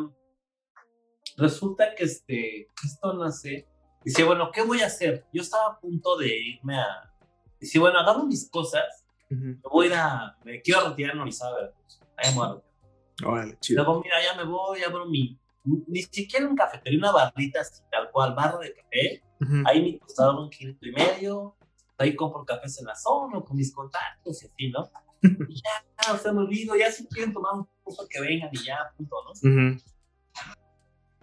[1.36, 3.68] resulta que este, esto nace...
[4.04, 5.26] Dice, bueno, ¿qué voy a hacer?
[5.32, 7.12] Yo estaba a punto de irme a...
[7.60, 10.36] Dice, bueno, agarro mis cosas, me voy a ir a...
[10.44, 11.70] Me quiero retirar no Orizaba,
[12.16, 13.84] Ahí me voy a chido.
[13.84, 15.38] Luego, mira, ya me voy, abro mi,
[15.86, 19.22] ni siquiera un cafetería, una barrita así, tal cual, barra de café.
[19.66, 21.56] Ahí me costaba un kilo y medio.
[21.96, 24.88] Ahí compro cafés en la zona con mis contactos y así, ¿no?
[25.48, 28.64] y ya, o sea, me olvido, ya si quieren tomar un poco que vengan y
[28.64, 29.78] ya, punto, ¿no?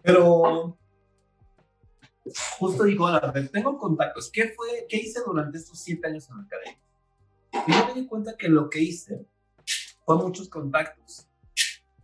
[0.01, 0.77] Pero
[2.57, 4.29] justo digo, a ver, tengo contactos.
[4.31, 6.79] ¿Qué fue, qué hice durante estos siete años en la academia?
[7.67, 9.25] Y yo me di cuenta que lo que hice
[10.05, 11.27] fue muchos contactos,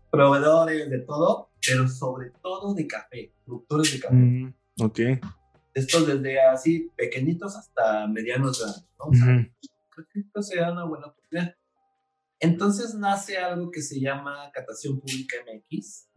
[0.10, 4.16] proveedores, de todo, pero sobre todo de café, productores de café.
[4.16, 5.00] Mm, ok.
[5.74, 9.06] Estos desde así pequeñitos hasta medianos grandes, ¿no?
[9.06, 9.52] O sea,
[9.90, 11.56] creo que esto sea una buena oportunidad.
[12.40, 16.10] Entonces nace algo que se llama Catación Pública MX,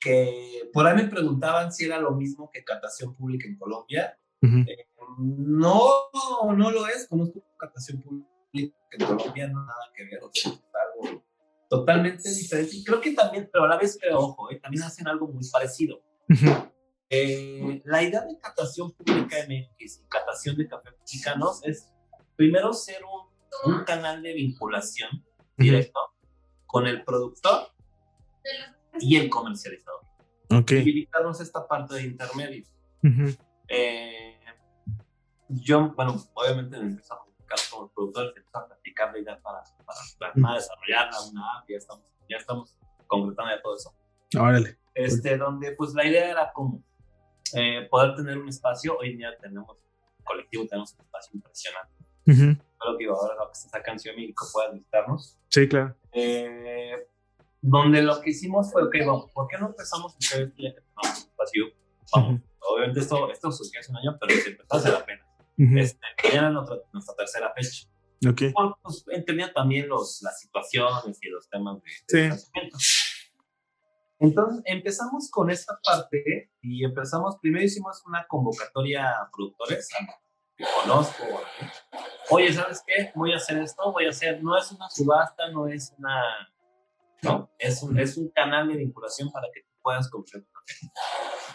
[0.00, 4.18] que por ahí me preguntaban si era lo mismo que Catación Pública en Colombia.
[4.42, 5.80] Eh, no,
[6.56, 11.24] no lo es, conozco Catación Pública en Colombia, no nada que ver, o sea, algo
[11.68, 12.76] totalmente diferente.
[12.76, 15.48] Y creo que también, pero a la vez, pero ojo, eh, también hacen algo muy
[15.50, 16.00] parecido.
[17.08, 21.92] Eh, la idea de catación pública MX y catación de café mexicanos es
[22.34, 25.24] primero ser un, un canal de vinculación
[25.56, 26.00] directo
[26.66, 27.68] con el productor
[28.98, 30.00] y el comercializador.
[30.50, 30.78] Okay.
[30.78, 32.68] Y evitarnos esta parte de intermedios.
[33.68, 34.38] eh,
[35.48, 36.76] yo, bueno, obviamente
[37.70, 39.62] como productores empezamos a platicar la idea para,
[40.18, 43.94] para, para desarrollarla, una app, ya estamos, ya estamos concretando ya todo eso.
[44.38, 44.78] Órale.
[44.94, 46.82] Este, donde pues la idea era como
[47.54, 49.76] eh, poder tener un espacio, hoy en día tenemos,
[50.24, 51.92] colectivo tenemos un espacio impresionante.
[52.26, 52.56] Uh
[52.98, 55.36] que ahora lo que está acá en Ciudad México puedan visitarnos.
[55.48, 55.96] Sí, claro.
[56.12, 57.08] Eh,
[57.60, 61.66] donde lo que hicimos fue, ok, vamos, ¿por qué no empezamos a hacer este espacio?
[62.14, 65.25] Vamos, obviamente esto, esto surgió hace un año, pero se empezó a hacer la pena
[65.56, 67.88] este, era nuestra, nuestra, tercera fecha.
[68.28, 68.52] Okay.
[68.52, 73.10] Bueno, pues, entendía también los, las situaciones y los temas de, sí.
[74.18, 79.88] Entonces empezamos con esta parte y empezamos, primero hicimos una convocatoria a productores
[80.56, 81.22] que conozco.
[82.30, 83.12] Oye, ¿sabes qué?
[83.14, 86.22] Voy a hacer esto, voy a hacer, no es una subasta, no es una,
[87.22, 90.42] no, es un, es un canal de vinculación para que tú puedas comprar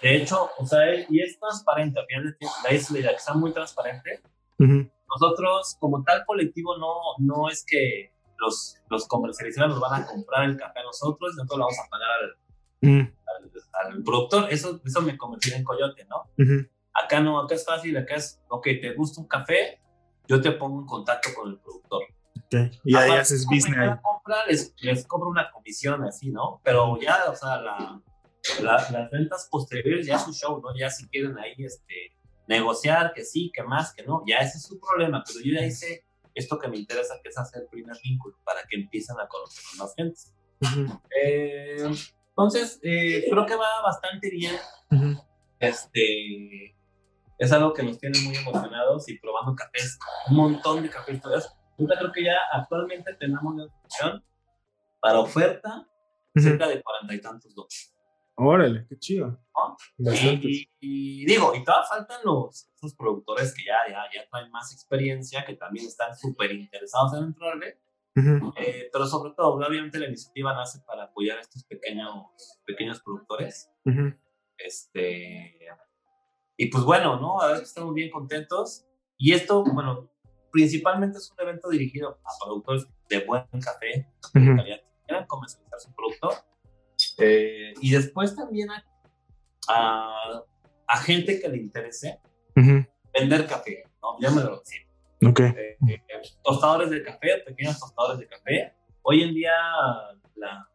[0.02, 3.52] de hecho, o sea, y es transparente, al final de la isla que está muy
[3.52, 4.21] transparente.
[4.58, 10.45] Nosotros, como tal colectivo, no, no es que los, los comercializadores nos van a comprar
[10.45, 12.10] el café a nosotros, nosotros lo vamos a pagar
[12.84, 14.47] al, al, productor.
[14.52, 16.30] Eso, eso me convertí en coyote, ¿no?
[16.93, 19.80] Acá no, acá es fácil, acá es, ok, te gusta un café,
[20.28, 22.04] yo te pongo en contacto con el productor.
[22.45, 22.71] Okay.
[22.84, 24.00] Y ahí haces business.
[24.02, 26.62] Compra, les, les cobro una comisión así, ¿no?
[26.63, 28.02] Pero ya, o sea, la,
[28.62, 30.75] las ventas posteriores ya es su show, ¿no?
[30.77, 34.63] Ya si quieren ahí este, negociar, que sí, que más, que no, ya ese es
[34.63, 37.95] su problema, pero yo ya hice esto que me interesa, que es hacer el primer
[38.04, 40.34] vínculo para que empiecen a conocer más gentes.
[41.23, 41.91] Eh,
[42.30, 44.56] entonces, eh, creo que va bastante bien.
[45.60, 46.75] Este
[47.38, 49.97] es algo que nos tiene muy emocionados y probando cafés,
[50.30, 51.15] un montón de cafés.
[51.15, 54.23] Entonces, creo que ya actualmente tenemos una opción
[54.99, 55.88] para oferta
[56.36, 57.93] cerca de cuarenta y tantos dólares.
[58.43, 59.39] Órale, qué chido.
[60.80, 65.45] Y, digo, y todavía faltan los esos productores que ya, ya, ya traen más experiencia,
[65.45, 67.80] que también están súper interesados en entrarle.
[68.58, 73.71] Eh, pero sobre todo, obviamente la iniciativa nace para apoyar a estos pequeños, pequeños productores.
[74.58, 75.60] Este,
[76.58, 77.39] y pues bueno, ¿no?
[77.41, 78.88] A ver, estamos bien contentos.
[79.19, 80.10] Y esto, bueno,
[80.51, 85.80] principalmente es un evento dirigido a productores de buen café, de calidad, que quieran comercializar
[85.80, 86.32] su producto.
[87.17, 88.69] Eh, y después también
[89.67, 90.43] a,
[90.88, 92.19] a, gente que le interese
[92.56, 94.17] vender café, ¿no?
[94.19, 94.82] Ya me lo decía.
[95.24, 95.47] Okay.
[95.47, 96.02] Eh, eh,
[96.43, 98.74] tostadores de café, pequeños tostadores de café.
[99.04, 99.52] Hoy en día
[100.36, 100.67] la,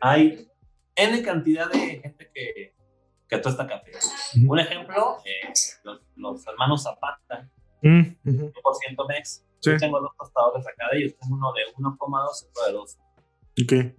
[0.00, 0.48] hay
[0.94, 2.74] N cantidad de gente que,
[3.28, 3.92] que tosta café.
[4.46, 5.52] Un ejemplo, eh,
[6.16, 7.48] los, hermanos Zapata,
[7.82, 8.02] mm,
[8.62, 9.44] por ciento MEX.
[9.62, 12.98] Yo tengo dos tostadores acá de ellos, tengo uno de 1,2 y otro de 2.
[13.64, 13.96] Okay.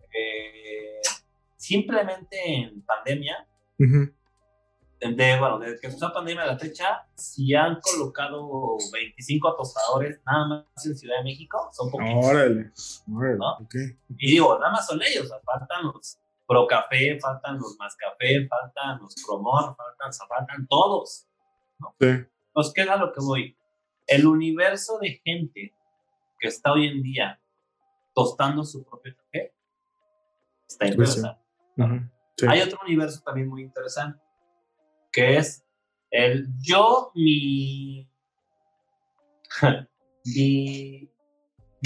[1.65, 3.47] Simplemente en pandemia,
[3.77, 10.21] de, bueno, desde que empezó la pandemia a la fecha, si han colocado 25 tostadores
[10.25, 12.25] nada más en Ciudad de México, son poquitos.
[12.25, 12.71] Órale,
[13.13, 13.67] órale, ¿no?
[14.17, 18.99] Y digo, nada más son ellos, faltan los Pro Café, faltan los Más Café, faltan
[18.99, 21.27] los Promor, faltan, faltan todos,
[21.79, 21.95] ¿no?
[21.99, 22.25] Sí.
[22.55, 23.57] Nos queda lo que voy.
[24.07, 25.75] El universo de gente
[26.39, 27.41] que está hoy en día
[28.13, 29.53] tostando su propio café
[30.67, 30.85] está
[31.75, 32.11] pues interesante.
[32.49, 34.25] Hay otro universo también muy interesante
[35.15, 35.65] que es
[36.11, 38.11] el yo, mi,
[40.25, 41.09] mi,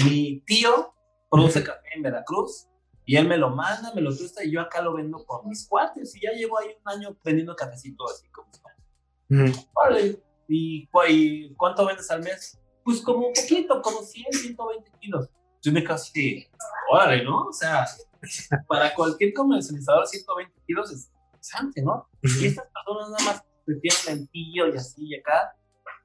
[0.04, 0.92] mi tío
[1.30, 2.66] produce café en Veracruz
[3.06, 5.66] y él me lo manda, me lo tuesta y yo acá lo vendo por mis
[5.68, 8.50] cuates y ya llevo ahí un año vendiendo cafecito así como
[9.28, 10.88] Vale, ¿Y,
[11.54, 12.60] cuánto vendes al mes?
[12.82, 15.28] Pues como un poquito, como 100, 120 kilos.
[15.62, 16.48] Yo me casi,
[16.90, 17.44] órale, ¿no?
[17.46, 17.86] O sea,
[18.68, 22.08] para cualquier comercializador 120 kilos es interesante, ¿no?
[22.22, 25.56] Y estas personas nada más tienen lentillo y así y acá.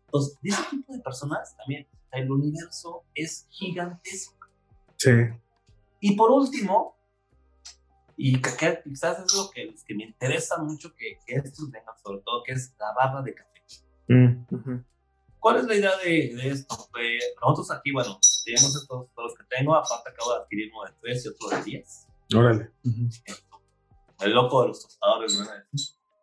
[0.05, 4.47] Entonces, de ese tipo de personas también, el universo es gigantesco.
[4.97, 5.11] Sí.
[5.99, 6.95] Y por último,
[8.17, 12.21] y que, quizás es lo que, que, me interesa mucho que, que estos vengan, sobre
[12.21, 13.61] todo, que es la barra de café.
[14.07, 14.83] Mm,
[15.39, 16.75] ¿Cuál es la idea de, de esto?
[16.91, 20.85] Pues, nosotros aquí, bueno, tenemos estos todos los que tengo, aparte acabo de adquirir uno
[20.85, 22.04] de tres y otro de diez.
[22.33, 22.71] Órale.
[24.21, 25.45] El loco de los tostadores, ¿no?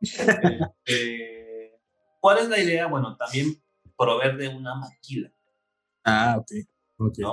[0.84, 1.80] Este,
[2.20, 2.86] ¿Cuál es la idea?
[2.86, 3.62] Bueno, también
[3.96, 5.32] proveer de una maquila.
[6.04, 6.50] Ah, ok.
[6.98, 7.24] okay.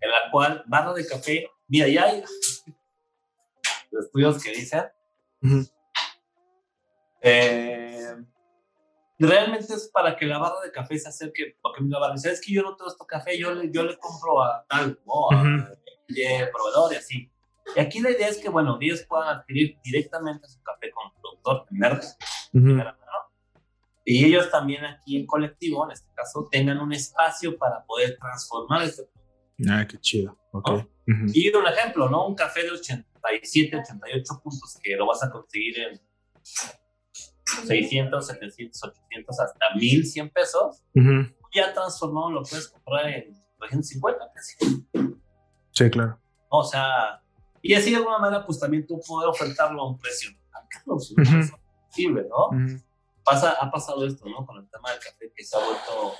[0.00, 2.22] En la cual, barra de café, mira, ya hay
[3.92, 4.84] estudios que dicen.
[7.22, 8.14] Eh,
[9.18, 12.40] realmente es para que la barra de café se acerque, porque la barra dice, es
[12.40, 15.42] que yo no tosto café, yo le, yo le compro a tal, o a,
[16.52, 17.31] proveedor y así.
[17.76, 21.12] Y aquí la idea es que, bueno, ellos puedan adquirir directamente su café con el
[21.20, 22.96] productor en verde.
[24.04, 28.82] Y ellos también aquí en colectivo, en este caso, tengan un espacio para poder transformar
[28.82, 29.22] este producto.
[29.70, 30.36] Ah, qué chido.
[30.50, 30.86] Okay.
[31.06, 32.26] Y un ejemplo, ¿no?
[32.26, 36.00] Un café de 87, 88 puntos que lo vas a conseguir en
[37.44, 40.82] 600, 700, 800, hasta 1100 pesos.
[41.54, 44.32] Ya transformado lo puedes comprar en 250
[45.70, 46.18] Sí, claro.
[46.48, 47.21] O sea,
[47.62, 50.30] y así de alguna manera, pues también tú poder ofertarlo a un precio
[51.88, 52.50] posible, ¿no?
[53.24, 54.44] Pasa, ha pasado esto, ¿no?
[54.44, 56.14] Con el tema del café que se ha vuelto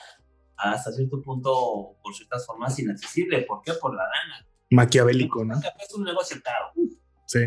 [0.57, 3.42] hasta cierto punto, por ciertas formas, inaccesible.
[3.42, 3.72] ¿Por qué?
[3.74, 4.46] Por la lana.
[4.70, 5.57] Maquiavélico, ¿no?
[5.57, 6.72] El café es un negocio caro.
[7.26, 7.40] Sí.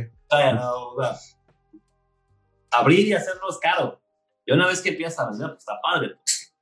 [2.71, 4.01] abrir y hacerlo es caro.
[4.45, 6.08] Y una vez que empiezas a vender, pues está padre.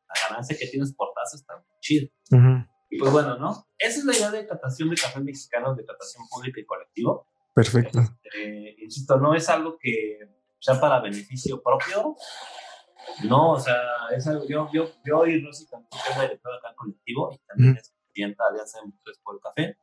[0.08, 2.10] La ganancia que tienes por taza está muy chida.
[2.93, 3.65] Y pues bueno, ¿no?
[3.79, 7.25] Esa es la idea de catación de café mexicano, de catación pública y colectivo.
[7.51, 8.01] Perfecto.
[8.21, 10.19] Este, insisto, no es algo que
[10.60, 12.15] sea para beneficio propio.
[13.27, 13.82] No, o sea,
[14.15, 17.77] es algo, yo, yo, yo y Rosy tampoco es la directora acá colectivo y también
[17.77, 19.77] es clienta de Alianza de por el Café.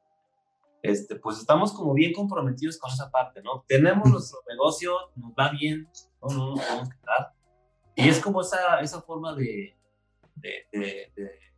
[0.81, 3.65] Este, pues estamos como bien comprometidos con esa parte, ¿no?
[3.67, 5.91] Tenemos nuestro negocio, nos va bien,
[6.23, 7.33] no, no nos podemos quedar.
[7.97, 9.77] Y es como esa, esa forma de,
[10.37, 11.50] de, de de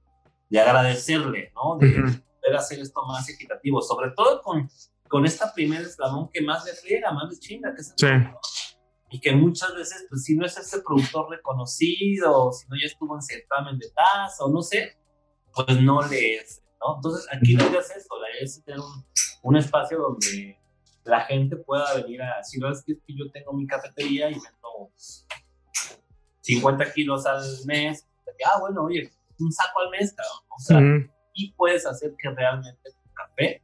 [0.59, 1.79] agradecerle, ¿no?
[1.79, 4.69] De poder hacer esto más equitativo, sobre todo con,
[5.09, 8.29] con esta primera eslabón que más le friega, más le chinga, que es el sí.
[9.11, 13.15] Y que muchas veces, pues si no es ese productor reconocido, si no ya estuvo
[13.15, 14.97] en certamen de taza, o no sé,
[15.55, 16.97] pues no le es, ¿no?
[16.97, 19.05] Entonces aquí no es eso, la idea es tener un,
[19.43, 20.59] un, espacio donde
[21.05, 24.91] la gente pueda venir a, si no es que, yo tengo mi cafetería y vendo
[26.41, 28.09] 50 kilos al mes,
[28.47, 29.11] ah, bueno, oye,
[29.43, 30.15] un saco al mes,
[30.49, 30.81] O sea,
[31.35, 33.63] y puedes hacer que realmente tu café,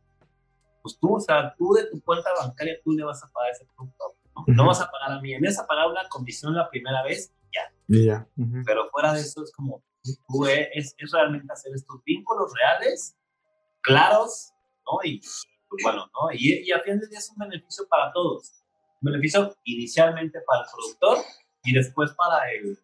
[0.82, 3.66] pues tú, o sea, tú de tu cuenta bancaria, tú le vas a pagar ese
[3.76, 4.14] producto.
[4.46, 4.66] ¿no?
[4.66, 7.34] vas a pagar a mí, me vas a pagar una comisión la primera vez
[7.88, 8.14] y ya.
[8.14, 8.28] ya.
[8.64, 9.82] Pero fuera de eso es como,
[10.72, 13.16] es, es realmente hacer estos vínculos reales,
[13.82, 14.52] claros,
[14.86, 14.98] ¿no?
[15.04, 15.20] Y
[15.82, 16.32] bueno, ¿no?
[16.32, 18.62] Y, y a fin de día es un beneficio para todos.
[19.00, 21.18] Un beneficio inicialmente para el productor
[21.64, 22.78] y después para el,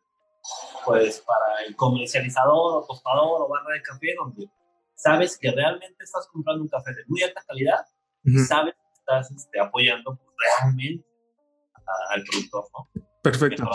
[0.84, 4.48] pues para el comercializador o tostador o barra de café, donde
[4.94, 7.84] sabes que realmente estás comprando un café de muy alta calidad
[8.24, 11.06] y sabes que estás este, apoyando pues, realmente
[12.10, 13.02] al productor, ¿no?
[13.22, 13.70] Perfecto.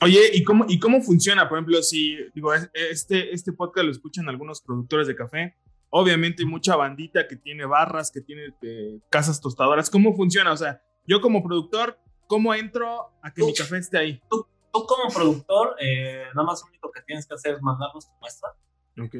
[0.00, 1.48] Oye, ¿y cómo, ¿y cómo funciona?
[1.48, 5.56] Por ejemplo, si digo, este, este podcast lo escuchan algunos productores de café,
[5.90, 9.90] obviamente hay mucha bandita que tiene barras, que tiene eh, casas tostadoras.
[9.90, 10.52] ¿Cómo funciona?
[10.52, 14.22] O sea, yo como productor, ¿cómo entro a que mi café esté ahí?
[14.30, 14.46] Tú,
[14.80, 18.14] tú como productor, eh, nada más lo único que tienes que hacer es mandarnos tu
[18.20, 18.54] muestra.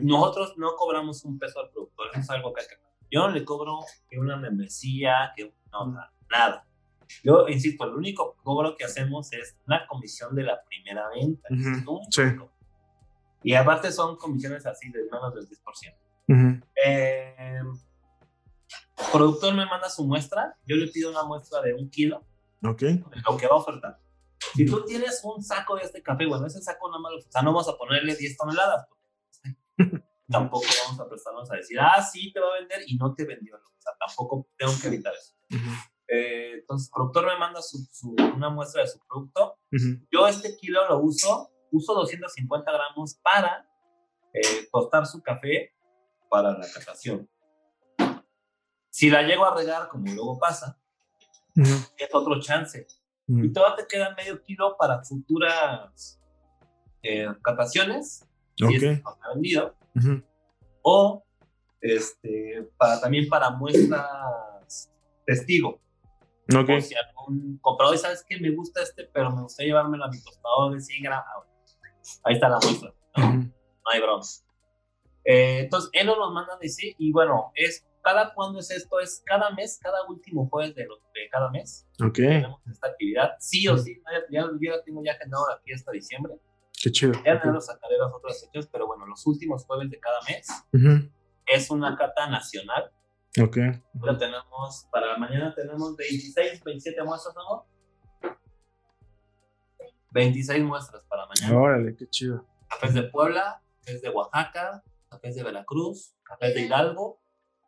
[0.02, 2.62] Nosotros no cobramos un peso al productor, es algo que
[3.10, 3.78] Yo no le cobro
[4.08, 5.94] que una membresía, que no,
[6.30, 6.66] nada.
[7.22, 11.48] Yo insisto, el único cobro que hacemos es la comisión de la primera venta.
[12.10, 12.22] sí.
[13.42, 15.94] Y aparte son comisiones así de menos del 10%.
[16.30, 17.62] Uh eh,
[19.12, 22.24] productor me manda su muestra, yo le pido una muestra de un kilo.
[22.64, 22.82] Ok.
[23.28, 23.98] lo que va a ofertar.
[24.54, 27.42] Si tú tienes un saco de este café, bueno, ese saco nada más, o sea,
[27.42, 28.86] no vamos a ponerle 10 toneladas.
[30.28, 33.24] tampoco vamos a prestarnos a decir, ah, sí, te va a vender y no te
[33.24, 33.56] vendió.
[33.56, 35.34] O sea, tampoco tengo que evitar eso.
[36.06, 37.86] Eh, entonces, el productor me manda su,
[38.34, 39.58] una muestra de su producto.
[40.10, 43.68] Yo este kilo lo uso, uso 250 gramos para
[44.32, 45.72] eh, tostar su café
[46.28, 47.28] para la catación.
[48.90, 50.78] Si la llego a regar, como luego pasa,
[51.54, 52.86] es otro chance.
[53.28, 56.18] Y todavía te queda medio kilo para futuras
[57.02, 58.26] eh, cataciones,
[58.56, 59.02] si es
[59.34, 59.76] vendido,
[60.82, 61.22] o
[61.80, 64.90] este, para, también para muestras
[65.26, 65.80] testigo.
[66.50, 66.80] Okay.
[66.80, 70.72] si algún comprador, ¿sabes que Me gusta este, pero me gustaría llevármelo a mi tostador
[70.72, 71.26] de 100 gramos.
[72.24, 72.94] Ahí está la muestra.
[73.16, 73.52] No,
[73.92, 74.24] hay broma.
[75.24, 79.00] Eh, entonces, él nos lo manda a decir, y bueno, es cada cuándo es esto,
[79.00, 81.86] es cada mes, cada último jueves de, de cada mes.
[82.02, 82.14] Ok.
[82.14, 86.34] Tenemos esta actividad, sí o sí, ya, ya, tengo ya agendado aquí hasta diciembre.
[86.82, 87.12] Qué chido.
[87.24, 87.60] Ya okay.
[87.60, 90.46] sacaré las otras fechas, pero bueno, los últimos jueves de cada mes
[91.46, 92.92] es una cata nacional
[93.40, 93.58] Ok.
[94.00, 97.66] Ahora tenemos, para mañana tenemos 26, 27 muestras, ¿no?
[100.10, 101.56] 26 muestras para mañana.
[101.56, 102.46] Órale, qué chido.
[102.68, 107.20] Cafés de Puebla, cafés de Oaxaca, cafés de Veracruz, cafés de Hidalgo,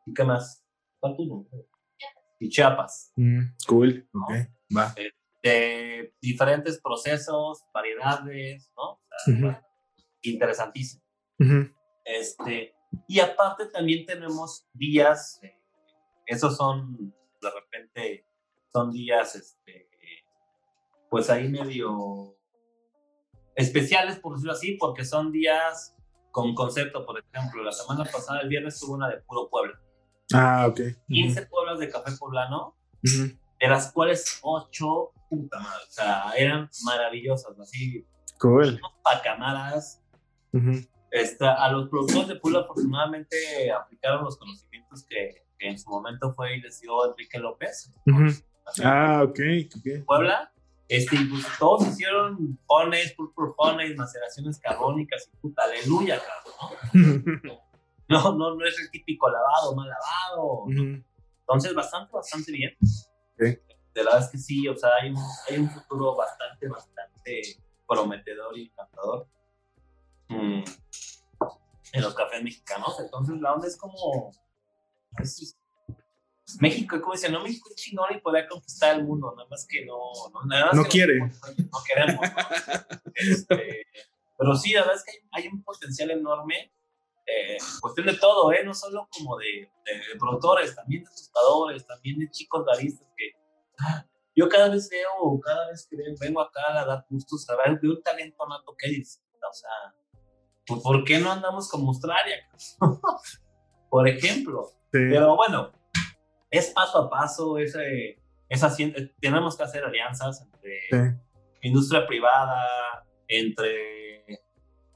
[0.06, 0.64] ¿y qué más?
[0.98, 1.48] ¿Cuál tú?
[2.38, 3.12] Y Chiapas.
[3.16, 4.32] Mm, cool, ok,
[4.76, 4.94] va.
[5.42, 9.00] De, diferentes procesos, variedades, ¿no?
[10.22, 11.02] Interesantísimo.
[12.04, 12.74] Este,
[13.08, 15.58] y aparte también tenemos días, eh,
[16.26, 18.26] esos son, de repente,
[18.72, 19.88] son días, este,
[21.08, 22.36] pues ahí medio
[23.54, 25.96] especiales, por decirlo así, porque son días
[26.30, 29.80] con concepto, por ejemplo, la semana pasada, el viernes, tuvo una de puro Puebla.
[30.32, 30.80] Ah, ok.
[31.08, 37.58] 15 pueblas de café poblano, de las cuales 8, puta madre, o sea, eran maravillosas,
[37.58, 38.06] así.
[38.38, 38.80] Cool.
[39.02, 40.02] Pacamadas.
[40.52, 40.80] Uh
[41.40, 43.36] a los productores de Puebla afortunadamente
[43.72, 47.92] aplicaron los conocimientos que, en su momento fue y les dio Enrique López.
[48.82, 49.30] Ah, ok.
[49.30, 50.02] okay.
[50.06, 50.50] Puebla.
[50.88, 57.40] Este, pues, todos hicieron pones, purple pones, maceraciones carbónicas y puta, aleluya, cabrón.
[57.44, 57.60] ¿no?
[58.10, 60.64] no, no, es el típico lavado, mal lavado.
[61.40, 62.76] Entonces, bastante, bastante bien.
[63.36, 63.60] De
[63.94, 67.42] verdad es que sí, o sea, hay un, hay un futuro bastante, bastante
[67.88, 69.26] prometedor y encantador.
[70.28, 70.62] Mm
[71.92, 72.98] en los cafés mexicanos.
[73.00, 74.32] Entonces, la onda es como.
[76.60, 79.84] México, como dicen, no, México es chingón y podría conquistar el mundo, nada más que
[79.84, 79.96] no.
[80.32, 81.20] No, nada no quiere.
[81.20, 82.26] No, queremos.
[83.14, 83.86] este,
[84.36, 86.72] pero sí, la verdad es que hay, un potencial enorme.
[87.30, 88.64] Eh, cuestión de todo, ¿eh?
[88.64, 93.32] no solo como de, de, productores, también de tostadores, también de chicos baristas que
[93.78, 94.04] ah,
[94.34, 97.92] yo cada vez veo, cada vez que vengo acá a dar gustos, a ver, veo
[97.92, 99.70] un talento nato que dice, o sea,
[100.66, 102.36] pues, ¿por qué no andamos como Australia?
[103.90, 104.70] Por ejemplo.
[104.92, 105.72] Pero bueno,
[106.50, 107.76] es paso a paso, es,
[109.20, 111.18] tenemos que hacer alianzas entre
[111.62, 113.99] industria privada, entre,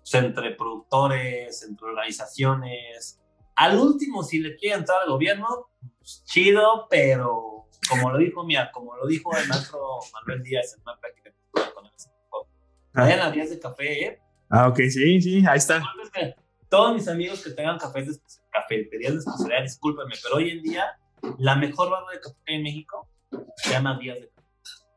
[0.04, 3.20] pues, entre productores, entre organizaciones.
[3.56, 8.70] Al último, si le quiere entrar al gobierno, pues, chido, pero como lo dijo, mira,
[8.70, 9.80] como lo dijo el maestro
[10.12, 11.30] Manuel Díaz en una práctica
[11.74, 11.92] con el
[12.92, 14.20] vayan a días de café, ¿eh?
[14.50, 15.82] Ah, ok, sí, sí, ahí está.
[16.68, 20.98] Todos mis amigos que tengan cafés de cafeterías de especialidad, discúlpenme, pero hoy en día
[21.38, 23.08] la mejor barra de café en México
[23.56, 24.48] se llama Díaz de Café.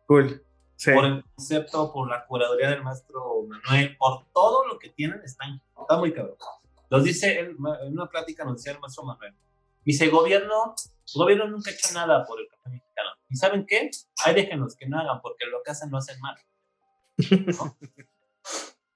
[0.06, 0.47] Cool.
[0.86, 5.62] Por el concepto, por la curaduría del maestro Manuel, por todo lo que tienen, están,
[5.80, 6.38] está muy cabrón.
[6.90, 9.34] Los dice, en una plática nos decía el maestro Manuel.
[9.84, 10.76] Dice, gobierno,
[11.16, 13.10] gobierno nunca ha hecho nada por el café mexicano.
[13.30, 13.90] ¿Y saben qué?
[14.24, 16.38] Ahí déjenos que no hagan, porque lo que hacen no hacen mal.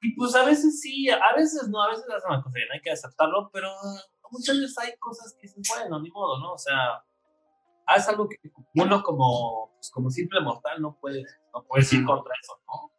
[0.04, 2.90] Y pues a veces sí, a veces no, a veces es una cosa hay que
[2.90, 3.70] aceptarlo, pero
[4.32, 6.54] muchas veces hay cosas que se pueden, no, ni modo, ¿no?
[6.54, 7.04] O sea,
[7.96, 8.38] es algo que
[8.76, 11.24] uno como, pues, como simple mortal no puede,
[11.54, 12.92] no puede ir contra eso, ¿no?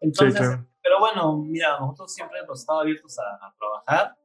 [0.00, 4.16] Entonces, pero bueno, mira, nosotros siempre hemos estado abiertos a, trabajar.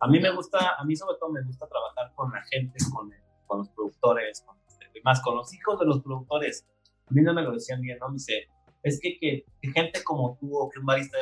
[0.00, 3.10] A mí me gusta, a mí sobre todo me gusta trabajar con la gente, con,
[3.46, 4.56] con los productores, con,
[5.02, 6.66] más con los hijos de los productores.
[7.08, 8.08] A mí no me lo decían bien, ¿no?
[8.08, 8.48] Me dice,
[8.82, 11.18] es que, que, gente como tú o que un barista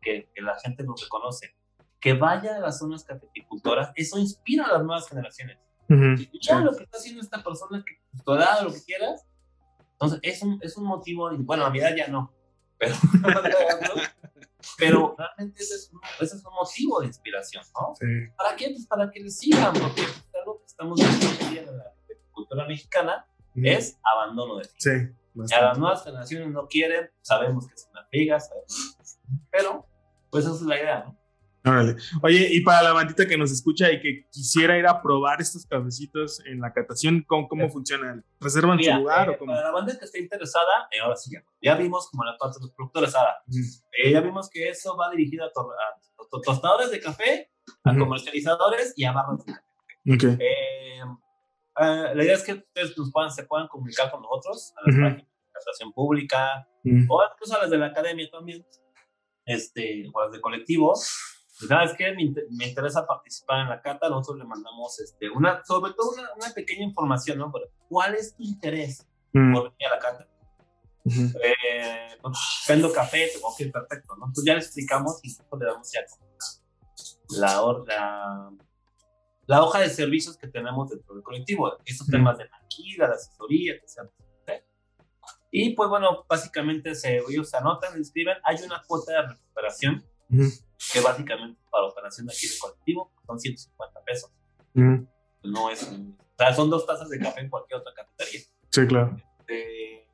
[0.00, 1.56] que, que la gente nos reconoce,
[2.00, 5.58] que vaya a las zonas cafeticultoras, eso inspira a las nuevas generaciones.
[5.88, 9.26] Y ya lo que está haciendo esta persona, que pues, tu edad, lo que quieras,
[9.92, 12.34] entonces es un, es un motivo, bueno, a mi edad ya no,
[12.78, 12.94] pero,
[14.78, 17.94] pero realmente ese es, un, ese es, un, motivo de inspiración, ¿no?
[18.36, 18.70] ¿Para qué?
[18.70, 20.02] Pues para que le sigan, porque
[20.38, 20.98] algo que estamos
[21.50, 21.92] viendo en la
[22.32, 24.74] cultura mexicana es abandono de ti.
[24.78, 25.54] Sí.
[25.54, 28.38] A las nuevas generaciones no quieren, sabemos que es una piga,
[29.50, 29.86] pero
[30.30, 31.25] pues esa es la idea, ¿no?
[32.22, 35.66] Oye, y para la bandita que nos escucha y que quisiera ir a probar estos
[35.66, 38.24] cafecitos en la catación, ¿cómo, cómo funcionan?
[38.38, 39.52] ¿Reservan su lugar o eh, cómo?
[39.52, 42.66] Para la banda que esté interesada, eh, ahora sí ya, vimos como la parte de
[42.66, 43.42] los productores ahora.
[43.92, 45.50] Eh, ya vimos que eso va dirigido a,
[46.44, 47.50] tostadores de café,
[47.82, 50.38] a comercializadores y a barras de café.
[52.14, 55.26] la idea es que ustedes nos puedan, se puedan comunicar con nosotros, a las páginas
[55.26, 56.68] de catación pública,
[57.08, 58.64] o incluso a las de la academia también,
[59.44, 61.35] este, o a las de colectivos
[61.68, 62.12] ¿sabes qué?
[62.12, 66.28] Me, me, interesa participar en la cata, nosotros le mandamos este, una, sobre todo una,
[66.36, 67.52] una pequeña información, ¿no?
[67.88, 69.54] ¿Cuál es tu interés mm.
[69.54, 70.28] por venir a la cata?
[71.06, 72.38] eh, pues,
[72.68, 74.26] vendo café, ok, perfecto, ¿no?
[74.26, 76.00] Entonces ya le explicamos y le damos ya
[77.30, 78.50] la, la,
[79.46, 83.74] la hoja de servicios que tenemos dentro del colectivo, estos temas de maquila, de asesoría,
[83.74, 84.10] etc.
[85.50, 90.04] Y pues bueno, básicamente se, ellos se anotan, se inscriben, hay una cuota de recuperación
[90.92, 94.32] que básicamente para operación aquí de colectivo son 150 pesos.
[94.74, 98.40] No es, o sea, son dos tazas de café en cualquier otra cafetería.
[98.70, 99.16] Sí, claro.
[99.38, 100.08] Este,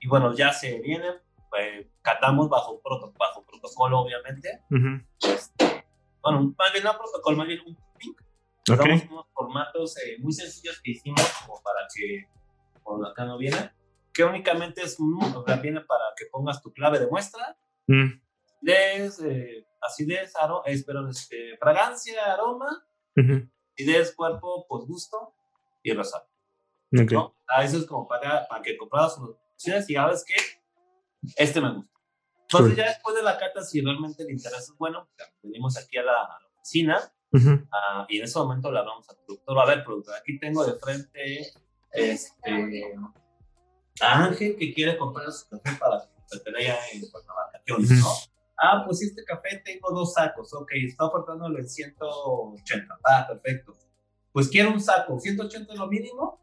[0.00, 1.14] y bueno, ya se vienen,
[1.48, 2.82] pues, catamos bajo,
[3.18, 4.62] bajo protocolo, obviamente.
[5.20, 5.84] Este,
[6.22, 8.12] bueno, más bien no protocolo, más bien un ping.
[8.70, 9.08] Okay.
[9.10, 12.28] unos formatos eh, muy sencillos que hicimos como para que,
[12.82, 13.72] cuando acá no viene,
[14.12, 17.56] que únicamente es, o sea, viene para que pongas tu clave de muestra,
[17.86, 18.21] mm
[18.62, 20.72] acidez, eh, acidez, aro, eh,
[21.10, 22.84] este, fragancia, aroma,
[23.16, 25.34] uh acidez, cuerpo, pues gusto
[25.82, 26.28] y rosado.
[26.92, 27.16] Okay.
[27.16, 27.34] ¿no?
[27.48, 30.34] Ah, eso es como para, para que compradas sus opciones y sabes que
[31.36, 31.92] este me gusta.
[32.42, 35.08] Entonces ya después de la cata, si realmente el interés es bueno,
[35.42, 37.00] venimos aquí a la, oficina
[37.32, 39.58] uh, y en ese momento le hablamos al productor.
[39.58, 41.50] A ver, productor, aquí tengo de frente
[41.92, 42.94] este,
[44.00, 48.31] a Ángel que quiere comprar su café para que allá en vacaciones, ¿no?
[48.58, 50.52] Ah, pues este café tengo dos sacos.
[50.54, 52.98] Ok, está ofertándolo en 180.
[53.04, 53.74] Ah, perfecto.
[54.32, 55.18] Pues quiero un saco.
[55.18, 56.40] ¿180 es lo mínimo?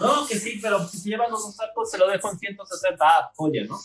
[0.00, 3.04] No, que sí, pero si llevan los dos sacos, se lo dejo en 160.
[3.04, 3.78] Ah, oye, ¿no?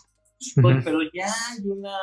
[0.83, 1.97] pero ya hay una.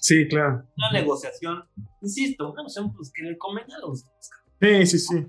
[0.00, 0.64] Sí, claro.
[0.76, 1.68] Una negociación.
[2.00, 4.30] Insisto, una negociación pues, que le convenga a los dos.
[4.60, 5.26] Sí, sí, sí.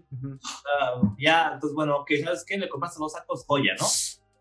[1.17, 2.57] ya, entonces, bueno, ok, ¿sabes qué?
[2.57, 3.87] Le compraste dos sacos, joya, ¿no?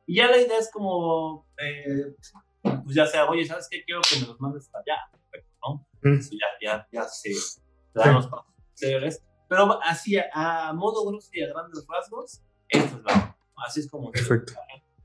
[0.06, 2.16] Y ya la idea es como, eh,
[2.62, 3.84] pues ya sea, oye, ¿sabes qué?
[3.84, 5.19] Quiero que me los mandes para allá.
[5.62, 5.86] ¿No?
[6.02, 7.30] Eso ya, ya, ya se
[7.94, 8.46] dan los pasos.
[9.48, 13.36] Pero así, a, modo grosso y a grandes rasgos, esto es la
[13.66, 14.54] Así es como Perfecto.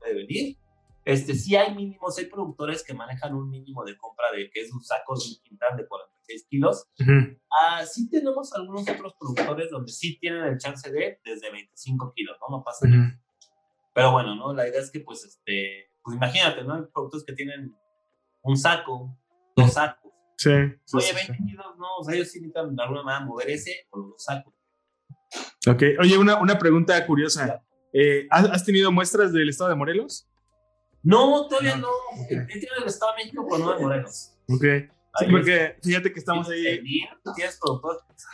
[0.04, 0.56] debe venir.
[1.04, 4.72] Este, sí hay mínimos, hay productores que manejan un mínimo de compra de que es
[4.72, 6.86] un saco de un quintal de 46 kilos.
[6.98, 7.36] Uh
[7.86, 12.58] sí tenemos algunos otros productores donde sí tienen el chance de desde 25 kilos, ¿no?
[12.58, 13.18] No pasa nada.
[13.94, 14.52] Pero bueno, ¿no?
[14.52, 16.74] La idea es que, pues, este, pues imagínate, ¿no?
[16.74, 17.74] Hay productos que tienen
[18.42, 19.16] un saco,
[19.56, 20.05] dos sacos,
[20.36, 20.50] Sí.
[20.50, 23.98] Oye, 20 kilos, no, o sea, ellos sí necesitan de alguna manera mover ese o
[23.98, 24.54] lo saco.
[25.66, 27.62] Ok, oye, una, una pregunta curiosa.
[27.92, 30.28] Eh, ¿has, tenido muestras del estado de Morelos?
[31.02, 31.88] No, todavía no.
[32.28, 34.32] He tenido el estado de México, pero no de Morelos.
[34.48, 34.64] Ok.
[35.18, 36.82] Sí, porque fíjate que estamos ahí.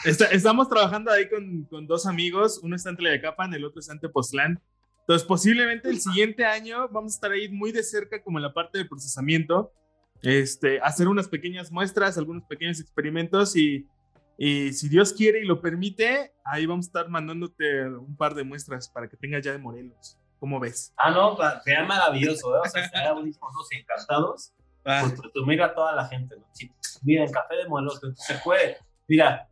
[0.05, 2.59] Está, estamos trabajando ahí con, con, dos amigos.
[2.63, 4.61] Uno está en Tlayacapan, el otro está en Tepoztlán.
[5.01, 8.53] Entonces, posiblemente el siguiente año vamos a estar ahí muy de cerca, como en la
[8.53, 9.73] parte de procesamiento
[10.23, 13.87] este, hacer unas pequeñas muestras, algunos pequeños experimentos y,
[14.39, 18.45] y, si Dios quiere y lo permite, ahí vamos a estar mandándote un par de
[18.45, 20.17] muestras para que tengas ya de Morelos.
[20.39, 20.93] ¿Cómo ves?
[20.97, 22.61] Ah, no, sería maravilloso, ¿eh?
[22.65, 24.53] o sea, sería buenísimo, encantados.
[24.85, 25.03] Ah.
[25.03, 26.45] Pues presumir a toda la gente, ¿no?
[26.53, 26.69] Sí,
[27.03, 28.79] mira, el café de Morelos, se puede.
[29.07, 29.49] Mira,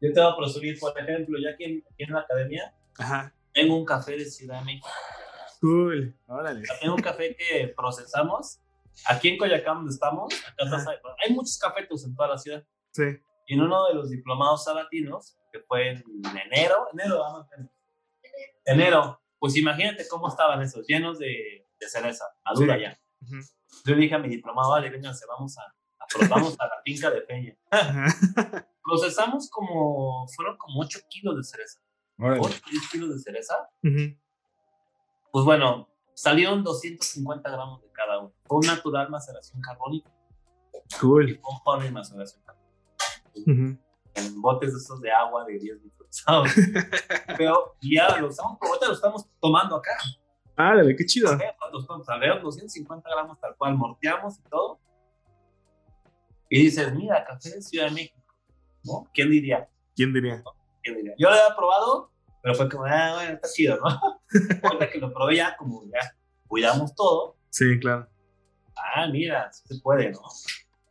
[0.00, 3.32] yo te voy a presumir, por ejemplo, ya aquí en, aquí en la academia, Ajá.
[3.52, 4.88] tengo un café de Ciudad de México.
[5.60, 6.62] Cool, órale.
[6.80, 8.61] Tengo un café que procesamos
[9.06, 12.64] aquí en Coyacán, donde estamos, acá hay, hay, muchos cafetos en toda la ciudad.
[12.92, 13.04] Sí.
[13.46, 17.46] Y en uno de los diplomados sabatinos, que fue en enero, enero, vamos,
[18.64, 22.98] enero, pues imagínate cómo estaban esos, llenos de, de cereza, madura ya.
[23.84, 27.22] Yo dije a mi diplomado, vale, vénganse, vamos a, a, vamos a la finca de
[27.22, 27.56] Peña.
[28.82, 31.80] Procesamos como, fueron como 8 kilos de cereza.
[32.18, 33.68] 8 kilos de cereza.
[35.32, 38.32] Pues bueno, salieron 250 gramos de cada uno.
[38.48, 40.10] Un natural maceración carbónica.
[41.00, 41.40] Cool.
[41.40, 43.80] Con y maceración carbónica.
[44.14, 46.24] En botes de esos de agua de 10 litros.
[47.38, 49.92] Pero ya lo estamos, lo estamos tomando acá.
[50.56, 51.36] Ah, qué chido.
[52.04, 54.78] Salieron 250 gramos tal cual, morteamos y todo.
[56.50, 58.18] Y dices, mira, café de Ciudad de México.
[58.84, 59.08] ¿No?
[59.14, 59.68] ¿Quién diría?
[59.96, 60.42] ¿Quién diría?
[60.82, 61.14] ¿Quién diría?
[61.16, 64.20] Yo lo había probado pero fue como, ah, bueno, está chido, ¿no?
[64.64, 66.16] Ahorita que lo probé ya, como ya
[66.48, 67.36] cuidamos todo.
[67.52, 68.08] Sí, claro.
[68.94, 70.22] Ah, mira, se puede, ¿no?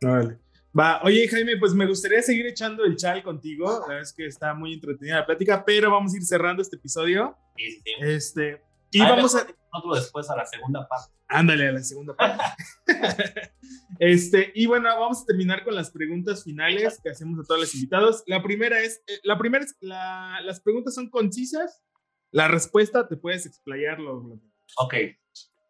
[0.00, 0.38] Vale.
[0.78, 3.80] Va, oye Jaime, pues me gustaría seguir echando el chal contigo.
[3.80, 6.76] La verdad es que está muy entretenida la plática, pero vamos a ir cerrando este
[6.76, 7.36] episodio.
[7.56, 7.92] Sí, sí.
[8.00, 9.46] Este, y vamos a.
[9.74, 11.12] Otro después a la segunda parte.
[11.28, 12.44] Ándale, a la segunda parte.
[13.98, 17.74] este, y bueno, vamos a terminar con las preguntas finales que hacemos a todos los
[17.74, 18.22] invitados.
[18.26, 21.82] La primera es, eh, la primera es, las preguntas son concisas.
[22.30, 24.40] La respuesta te puedes explayarlo.
[24.78, 24.94] Ok.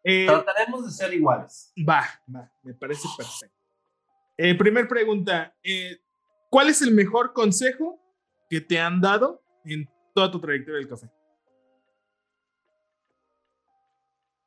[0.03, 1.73] Eh, Trataremos de ser iguales.
[1.77, 3.55] Va, va, me parece perfecto.
[4.37, 6.01] Eh, primer pregunta, eh,
[6.49, 7.99] ¿cuál es el mejor consejo
[8.49, 11.09] que te han dado en toda tu trayectoria del café?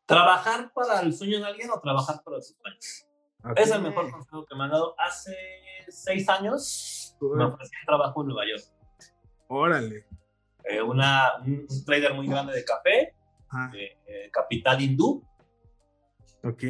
[0.05, 3.07] ¿Trabajar para el sueño de alguien o trabajar para sus sueños?
[3.57, 4.95] Es el mejor consejo que me han dado.
[4.99, 5.37] Hace
[5.89, 8.65] seis años me ofrecí un trabajo en Nueva York.
[9.49, 10.07] Órale.
[10.65, 13.15] Eh, una, un, trader muy grande de café,
[13.75, 15.23] eh, capital hindú.
[16.49, 16.63] Ok.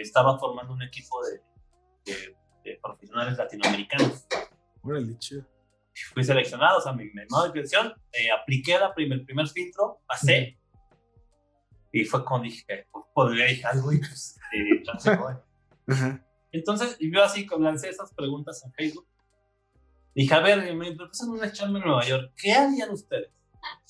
[0.00, 4.26] estaba formando un equipo de, de, profesionales latinoamericanos.
[4.82, 5.44] Órale, chido.
[6.14, 7.60] Fui seleccionado, o sea, mi, mi modo de
[8.30, 10.56] apliqué la primer, el primer filtro, pasé.
[11.92, 14.82] Y fue cuando dije, pues, podría ir algo y pues, eh,
[16.52, 19.08] Entonces, yo así lancé esas preguntas en Facebook.
[20.14, 22.32] Dije, a ver, me empezaron una charla en Nueva York.
[22.36, 23.30] ¿Qué harían ustedes?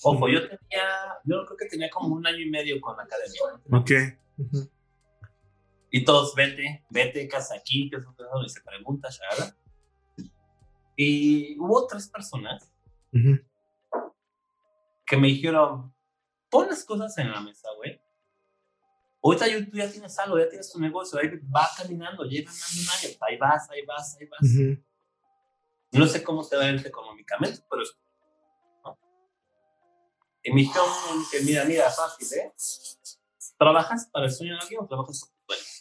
[0.02, 0.84] Ojo, yo tenía,
[1.24, 3.40] yo creo que tenía como un año y medio con la academia.
[3.72, 3.90] Ok.
[5.90, 9.56] Y todos, vete, vete, casa aquí, que es se pregunta, ¿sabes?
[10.96, 12.70] Y hubo tres personas
[13.10, 15.94] que me dijeron,
[16.50, 18.00] pon las cosas en la mesa, güey.
[19.22, 23.16] Ahorita tú ya tienes algo, ya tienes tu negocio, ahí vas caminando, llevan un año,
[23.20, 24.78] ahí vas, ahí vas, ahí vas.
[25.92, 27.96] No sé cómo te va a ir económicamente, pero es...
[28.84, 28.98] ¿no?
[30.42, 30.86] Y me dijeron
[31.30, 32.52] que, mira, mira, fácil, ¿eh?
[33.58, 35.77] ¿Trabajas para el sueño de alguien o trabajas por tu sueño?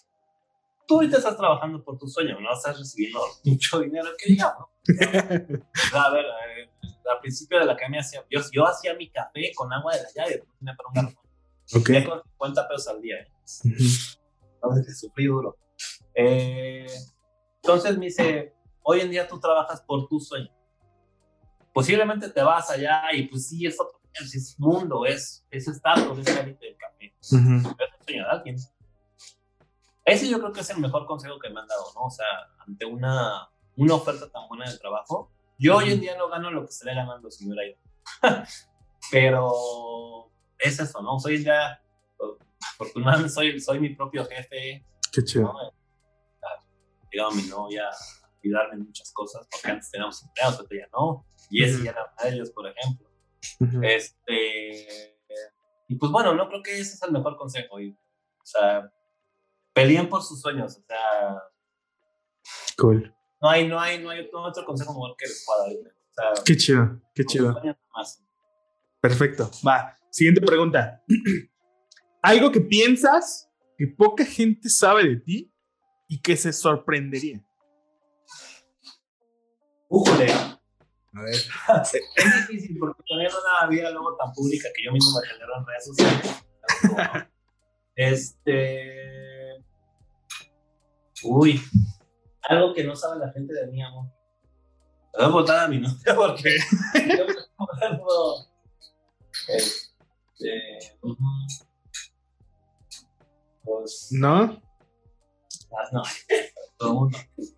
[0.88, 4.67] Tú ahorita estás trabajando por tu sueño, no estás recibiendo mucho dinero, que digamos.
[5.93, 6.69] a ver, ver
[7.11, 10.09] al principio de la academia hacía, yo, yo hacía mi café con agua de la
[10.15, 11.27] llave, tenía para un garrafón.
[11.75, 12.05] Okay.
[12.05, 13.17] con 50 pesos al día.
[13.17, 13.27] ¿eh?
[14.55, 15.57] Entonces sufrí duro.
[16.15, 16.88] Eh,
[17.61, 20.49] entonces me dice, hoy en día tú trabajas por tu sueño.
[21.73, 26.27] Posiblemente te vas allá y pues sí, es otro es mundo, es, es estatus, es
[26.27, 27.13] élite del café.
[27.19, 28.57] Es el sueño de alguien.
[30.08, 32.05] Ese yo creo que es el mejor consejo que me han dado, ¿no?
[32.05, 32.26] O sea,
[32.66, 35.30] ante una, una oferta tan buena de trabajo,
[35.60, 37.78] yo hoy en día no gano lo que estaría ganando si me hubiera ido.
[39.12, 41.20] Pero es eso, ¿no?
[41.20, 41.84] Soy ya,
[42.74, 44.86] afortunadamente soy, soy mi propio jefe.
[45.12, 45.51] Qué chido.
[45.51, 45.74] ¿no?
[47.12, 51.26] Llegado mi novia a ayudarme en muchas cosas, porque antes teníamos empleados, pero ya no.
[51.49, 53.10] Y ese ya era de ellos, por ejemplo.
[53.84, 55.18] Este.
[55.89, 57.78] Y pues bueno, no creo que ese es el mejor consejo.
[57.82, 58.89] Y, o sea,
[59.78, 61.43] peleen por sus sueños, o sea.
[62.78, 63.13] Cool.
[63.39, 66.43] No hay, no hay, no hay otro consejo mejor que pueda dar.
[66.43, 67.55] qué chido, qué chido.
[68.99, 69.51] Perfecto.
[69.65, 69.95] Va.
[70.09, 71.03] Siguiente pregunta.
[72.23, 75.53] Algo que piensas que poca gente sabe de ti
[76.07, 77.43] y que se sorprendería.
[79.89, 80.32] Újole.
[80.32, 81.36] A ver.
[82.15, 85.65] es difícil porque tener una vida luego tan pública que yo mismo me genero en
[85.65, 87.30] redes sociales.
[87.95, 89.36] este.
[91.24, 91.61] Uy,
[92.43, 94.07] algo que no sabe la gente de mí, amor.
[95.13, 96.57] voy a votar a mi novia porque
[97.18, 97.26] yo
[99.47, 100.97] este,
[103.63, 104.61] pues, ¿No?
[105.72, 106.03] Ah, no,
[106.78, 107.18] todo el mundo.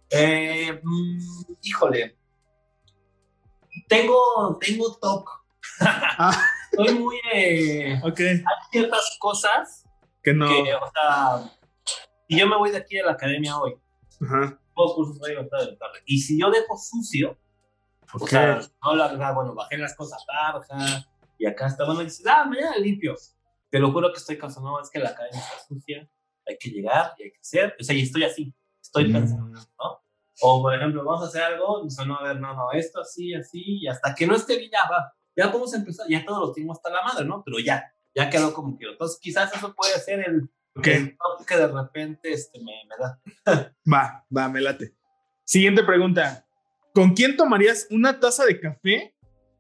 [0.10, 1.20] Eh, mm,
[1.62, 2.18] híjole.
[3.88, 5.30] Tengo, tengo TOC.
[5.82, 6.46] Ah.
[6.76, 7.20] Soy muy.
[7.34, 8.20] Eh, ok.
[8.20, 9.86] Hay ciertas cosas
[10.24, 10.48] que no.
[10.48, 11.59] Que, o sea,
[12.30, 13.76] y yo me voy de aquí a la academia hoy,
[14.22, 14.62] Ajá.
[14.76, 17.38] todos cursos voy a de tarde, y si yo dejo sucio,
[18.14, 21.06] o sea, no la bueno, bajé las cosas tarja,
[21.40, 23.16] y acá está, bueno, y dices, ah, mañana limpio.
[23.72, 26.10] Te lo juro que estoy cansado, no, es que la academia está sucia,
[26.48, 29.54] hay que llegar y hay que hacer, o sea, y estoy así, estoy pensando, mm.
[29.54, 30.02] ¿no?
[30.42, 33.34] O, por ejemplo, vamos a hacer algo, y no, a ver, no, no, esto así,
[33.34, 35.14] así, y hasta que no esté bien, ya va.
[35.36, 37.44] Ya vamos a empezar, ya todos los tengo hasta la madre, ¿no?
[37.44, 38.94] Pero ya, ya quedó como quiero.
[38.94, 40.50] Entonces, quizás eso puede ser el,
[40.80, 41.18] okay.
[41.46, 43.22] que de repente este, me, me da.
[43.92, 44.94] va, va, me late.
[45.44, 46.46] Siguiente pregunta.
[46.94, 49.16] ¿Con quién tomarías una taza de café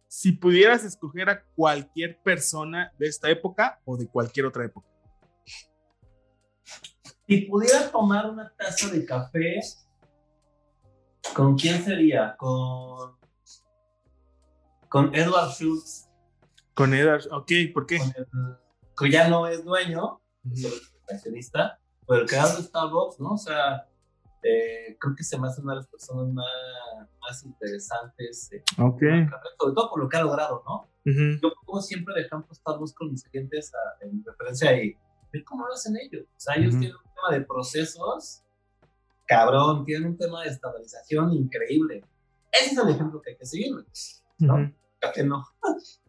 [0.07, 4.87] si pudieras escoger a cualquier persona de esta época o de cualquier otra época?
[7.27, 9.59] Si pudiera tomar una taza de café,
[11.35, 12.35] ¿con quién sería?
[12.37, 13.17] Con,
[14.89, 16.09] con Edward Schultz.
[16.73, 17.99] Con Edward, ok, ¿por qué?
[18.99, 20.21] que ya no es dueño,
[21.13, 23.33] accionista, pero el creador de Starbucks, ¿no?
[23.33, 23.87] O sea,
[24.43, 26.45] eh, creo que se me hace una de las personas más,
[27.21, 28.51] más interesantes.
[28.51, 29.27] Eh, okay.
[29.59, 30.87] Sobre todo por lo que ha logrado, ¿no?
[31.05, 34.95] Yo pongo siempre de ejemplo Starbucks con mis clientes en referencia y
[35.33, 36.23] ver cómo lo hacen ellos.
[36.23, 38.43] O sea, ellos tienen un tema de procesos
[39.29, 42.03] cabrón, tienen un tema de estabilización increíble.
[42.51, 43.71] Ese es el ejemplo que hay que seguir,
[44.39, 44.73] ¿no?
[45.13, 45.45] Que no.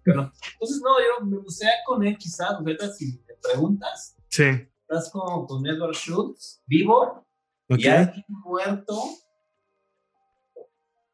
[0.03, 2.57] Pero, entonces, no, yo me gustaría con él quizás,
[2.97, 4.17] si te preguntas.
[4.29, 4.67] Sí.
[4.91, 7.25] Estás con, con Edward Schultz, vivo,
[7.69, 9.01] y alguien muerto,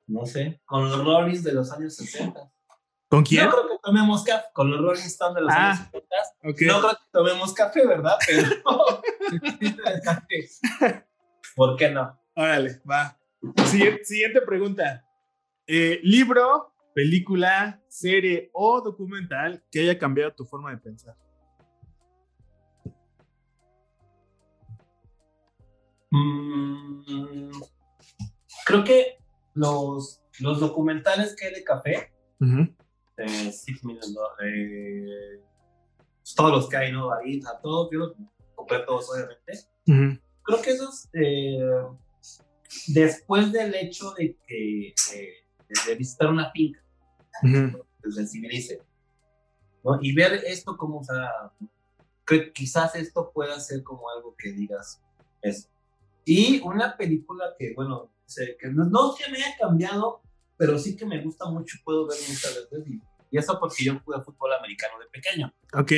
[0.06, 2.50] no sé, con los Rollins de los años 60.
[3.10, 3.44] ¿Con quién?
[3.44, 6.16] No creo que tomemos café, con los Rolling Stones de los ah, años 60.
[6.54, 6.68] Okay.
[6.68, 8.16] No creo que tomemos café, ¿verdad?
[8.26, 8.48] Pero
[11.54, 12.18] ¿Por qué no?
[12.34, 13.20] Órale, va.
[13.66, 15.04] Siguiente, siguiente pregunta.
[15.66, 21.14] Eh, libro, película, serie o documental que haya cambiado tu forma de pensar.
[26.10, 27.50] Mm,
[28.64, 29.18] creo que
[29.54, 32.12] los, los documentales que hay de café,
[34.42, 35.40] eh,
[36.34, 37.08] todos los que hay, ¿no?
[37.08, 38.14] David, a todos, yo
[38.54, 40.20] compré todos, obviamente.
[40.42, 41.58] Creo que esos, eh,
[42.88, 44.94] después del hecho de que
[45.86, 46.80] de, visitar una finca,
[47.42, 48.82] que se sensibilice,
[49.84, 49.98] ¿no?
[50.00, 51.52] Y ver esto como, o sea,
[52.26, 55.00] que quizás esto pueda ser como algo que digas
[55.42, 55.68] eso.
[56.26, 60.22] Y una película que, bueno, que no, no que me haya cambiado,
[60.56, 62.88] pero sí que me gusta mucho, puedo ver muchas veces.
[62.88, 63.00] Y,
[63.30, 65.54] y eso porque yo jugué fútbol americano de pequeño.
[65.72, 65.92] Ok.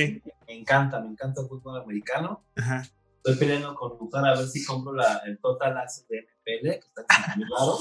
[0.46, 2.44] Me encanta, me encanta el fútbol americano.
[2.56, 2.82] Ajá.
[3.16, 7.00] Estoy peleando con Lutar a ver si compro la, el Total Access de NFL, que
[7.00, 7.78] está mi lado.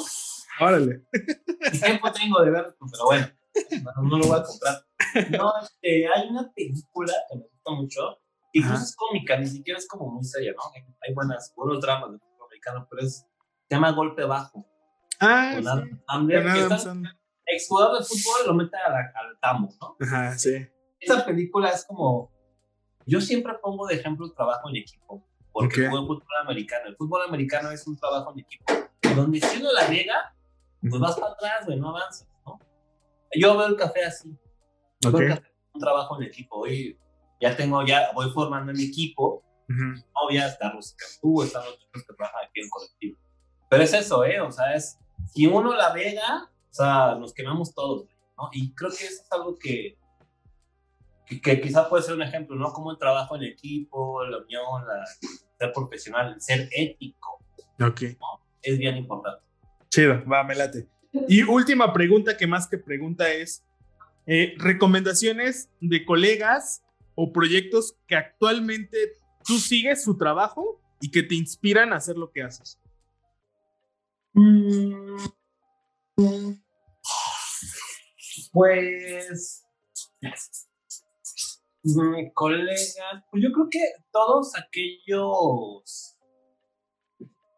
[0.62, 1.04] Órale.
[1.12, 2.76] ¿Qué tiempo tengo de verlo?
[2.91, 3.28] Pero bueno,
[4.04, 4.86] no, lo voy a comprar.
[5.32, 8.20] No, este, hay una película que me gusta mucho,
[8.54, 10.62] incluso es cómica, ni siquiera es como muy seria, ¿no?
[11.02, 12.20] Hay buenas, buenos dramas de
[12.89, 13.28] pero es,
[13.68, 14.66] se llama Golpe Bajo.
[15.20, 15.60] Ah,
[16.08, 16.30] con
[17.47, 19.95] exjugador de fútbol lo mete al tamo, ¿no?
[19.99, 20.68] Ajá, sí.
[20.99, 22.32] Esa película es como,
[23.05, 25.99] yo siempre pongo de ejemplo el trabajo en equipo, porque okay.
[25.99, 26.88] fútbol americano.
[26.88, 28.74] El fútbol americano es un trabajo en equipo,
[29.16, 30.36] donde si uno la llega,
[30.82, 32.60] pues vas para atrás, güey, no avanzas, ¿no?
[33.34, 34.38] Yo veo el café así.
[35.05, 35.28] Okay.
[35.28, 35.39] Veo
[35.74, 36.58] un trabajo en equipo.
[36.58, 36.99] Hoy
[37.39, 42.45] ya tengo, ya voy formando mi equipo Uh Rosy Cantú, están los chicos que trabajan
[42.45, 43.18] aquí en colectivo.
[43.70, 44.39] Pero es eso, ¿eh?
[44.39, 44.97] O sea, es,
[45.34, 48.07] si uno la vega, o sea, nos quemamos todos,
[48.38, 48.49] ¿no?
[48.53, 49.97] Y creo que eso es algo que,
[51.26, 52.72] que, quizá puede ser un ejemplo, ¿no?
[52.72, 55.05] Como el trabajo en equipo, la unión, la,
[55.57, 57.39] ser profesional, ser ético.
[57.82, 58.03] Ok.
[58.61, 59.43] Es bien importante.
[59.89, 60.88] Chido, va, me late.
[61.28, 63.63] Y última pregunta que más que pregunta es,
[64.26, 66.84] eh, recomendaciones de colegas
[67.15, 68.97] o proyectos que actualmente
[69.48, 72.78] tú sigues su trabajo y que te inspiran a hacer lo que haces?
[74.34, 75.16] Mm,
[78.52, 79.64] pues
[81.84, 83.80] mi colega, pues yo creo que
[84.12, 86.18] todos aquellos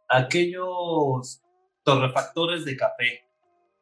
[0.07, 1.41] aquellos
[1.83, 3.27] torrefactores de café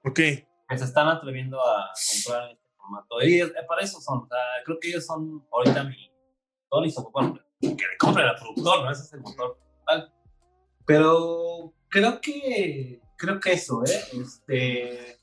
[0.04, 1.92] ok que se están atreviendo a
[2.24, 4.28] comprar este formato y para eso son,
[4.66, 6.12] creo que ellos son ahorita mi
[6.70, 8.92] todos y bueno, que le compre al productor, ¿no?
[8.92, 9.58] Ese es el motor
[10.86, 14.22] Pero creo que, creo que eso, ¿eh?
[14.22, 15.20] Este,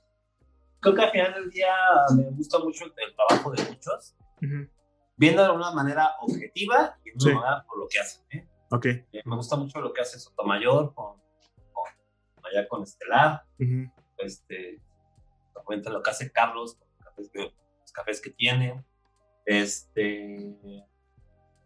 [0.81, 1.75] creo que al final del día
[2.17, 4.15] me gusta mucho el, trabajo de muchos,
[5.17, 8.49] viendo de una manera objetiva y de una manera por lo que hacen, ¿eh?
[8.71, 8.87] Ok.
[8.87, 11.21] Eh, me gusta mucho lo que hace Sotomayor con,
[11.73, 11.87] con
[12.45, 13.45] allá con Estelar,
[14.19, 14.81] este,
[15.65, 18.85] cuenta lo que hace Carlos con los cafés, los cafés que tiene,
[19.47, 20.85] este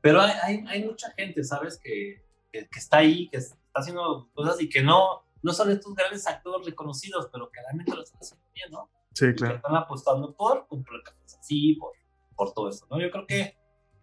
[0.00, 1.78] pero hay, hay, hay, mucha gente, ¿sabes?
[1.82, 2.22] Que,
[2.52, 6.66] que, está ahí, que está haciendo cosas y que no, no son estos grandes actores
[6.66, 8.90] reconocidos, pero que realmente lo están haciendo bien, ¿no?
[9.12, 9.56] Sí, claro.
[9.56, 11.92] están apostando por comprar cafés así, por,
[12.36, 13.00] por todo eso, ¿no?
[13.00, 13.56] Yo creo que,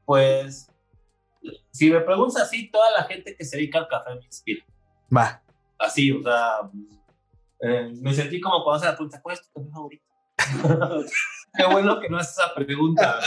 [0.06, 0.70] pues,
[1.72, 4.66] si me preguntas así, toda la gente que se dedica al café me inspira.
[5.16, 5.41] Va.
[5.78, 6.70] Así, o sea,
[7.62, 10.06] eh, me sentí como cuando hace la pregunta, ¿cuál es tu café favorito?
[11.58, 13.20] Qué bueno que no haces esa pregunta.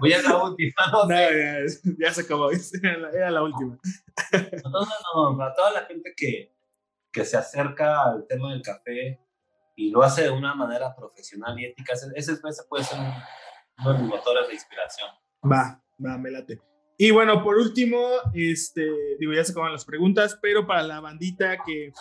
[0.00, 0.72] Voy a la última.
[0.92, 1.08] No,
[1.98, 2.50] ya, se acabó.
[3.12, 3.78] Era la, última.
[4.32, 6.54] Entonces, no, para toda la gente que,
[7.12, 9.20] que se acerca al tema del café
[9.74, 12.36] y lo hace de una manera profesional y ética, ese, ese
[12.68, 12.98] puede ser
[13.78, 15.10] uno de mis motores de inspiración.
[15.44, 16.60] Va, va, me late.
[16.98, 18.00] Y bueno, por último,
[18.32, 18.86] este,
[19.18, 21.92] digo, ya se acaban las preguntas, pero para la bandita que,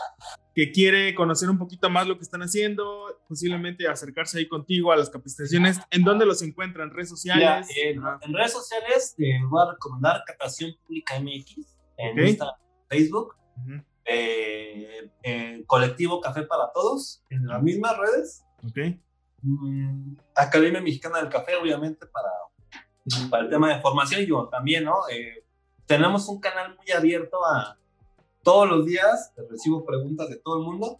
[0.53, 4.95] que quiere conocer un poquito más lo que están haciendo, posiblemente acercarse ahí contigo a
[4.95, 6.91] las capacitaciones, ¿en dónde los encuentran?
[6.91, 7.67] ¿Redes sociales?
[7.75, 8.01] en,
[8.33, 12.37] redes sociales eh, voy a recomendar Captación Pública MX en
[12.87, 13.35] Facebook,
[14.05, 15.11] eh,
[15.67, 18.45] Colectivo Café para Todos, en las mismas redes.
[18.69, 19.01] Okay.
[19.41, 22.29] Mm, Academia Mexicana del Café, obviamente, para
[23.29, 25.07] para el tema de formación y yo también, ¿no?
[25.09, 25.43] Eh,
[25.85, 27.77] tenemos un canal muy abierto a
[28.43, 30.99] todos los días, recibo preguntas de todo el mundo,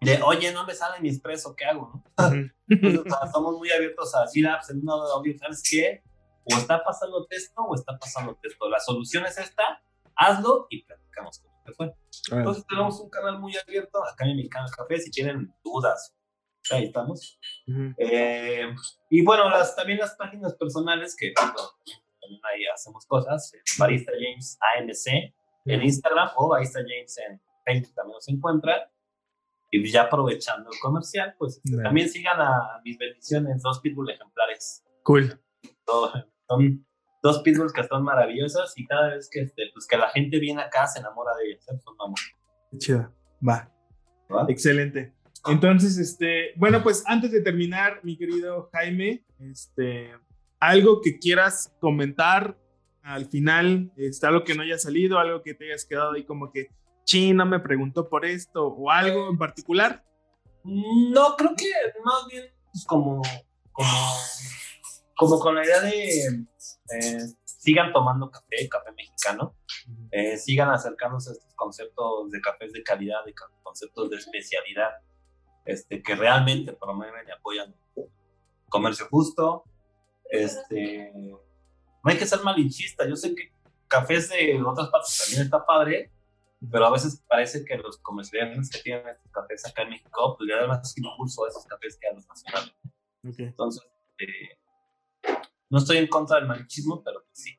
[0.00, 1.92] de, oye, no me sale mi expreso, ¿qué hago?
[1.92, 2.02] ¿no?
[3.24, 6.02] estamos muy abiertos a decir, ah, pues, en una audio, ¿sabes qué?
[6.44, 8.68] O está pasando texto o está pasando texto.
[8.68, 9.80] La solución es esta,
[10.16, 11.94] hazlo y platicamos cómo te fue.
[12.32, 16.12] Entonces tenemos un canal muy abierto acá en mi canal Café, si tienen dudas
[16.70, 17.38] ahí estamos.
[17.98, 18.74] Eh,
[19.10, 25.32] y bueno, las, también las páginas personales que también ahí hacemos cosas, Barista James AMC
[25.66, 28.90] en Instagram o Barista James en Facebook también nos encuentra.
[29.74, 34.84] Y ya aprovechando el comercial, pues este, también sigan a mis bendiciones, dos pitbull ejemplares.
[35.02, 35.40] Cool.
[36.46, 36.86] son
[37.22, 40.60] dos pitbulls que están maravillosas y cada vez que, este, pues, que la gente viene
[40.60, 41.66] acá se enamora de ellas.
[41.68, 41.78] ¿eh?
[41.82, 42.18] Son amor.
[42.76, 43.10] Chido.
[43.46, 43.72] Va.
[44.30, 44.44] ¿Va?
[44.48, 45.14] Excelente.
[45.46, 50.12] Entonces, este, bueno, pues antes de terminar, mi querido Jaime, este,
[50.60, 52.56] algo que quieras comentar
[53.02, 56.52] al final, está algo que no haya salido, algo que te hayas quedado ahí como
[56.52, 56.70] que,
[57.04, 60.04] China me preguntó por esto o algo en particular.
[60.62, 61.70] No, creo que
[62.04, 63.20] más bien pues, como,
[65.16, 69.56] como, con la idea de eh, sigan tomando café, café mexicano,
[70.12, 73.34] eh, sigan acercándose a estos conceptos de cafés de calidad, de
[73.64, 74.90] conceptos de especialidad
[75.64, 77.74] este, que realmente promueven y apoyan
[78.68, 79.64] comercio justo.
[80.30, 83.06] Este, no hay que ser malinchista.
[83.08, 83.52] Yo sé que
[83.86, 86.10] cafés de otras partes también está padre,
[86.70, 90.48] pero a veces parece que los comerciantes que tienen estos cafés acá en México, pues
[90.48, 92.74] le dan más impulso a esos cafés que a los nacionales.
[93.22, 93.82] Entonces,
[94.18, 94.58] eh,
[95.68, 97.58] no estoy en contra del malinchismo, pero pues sí.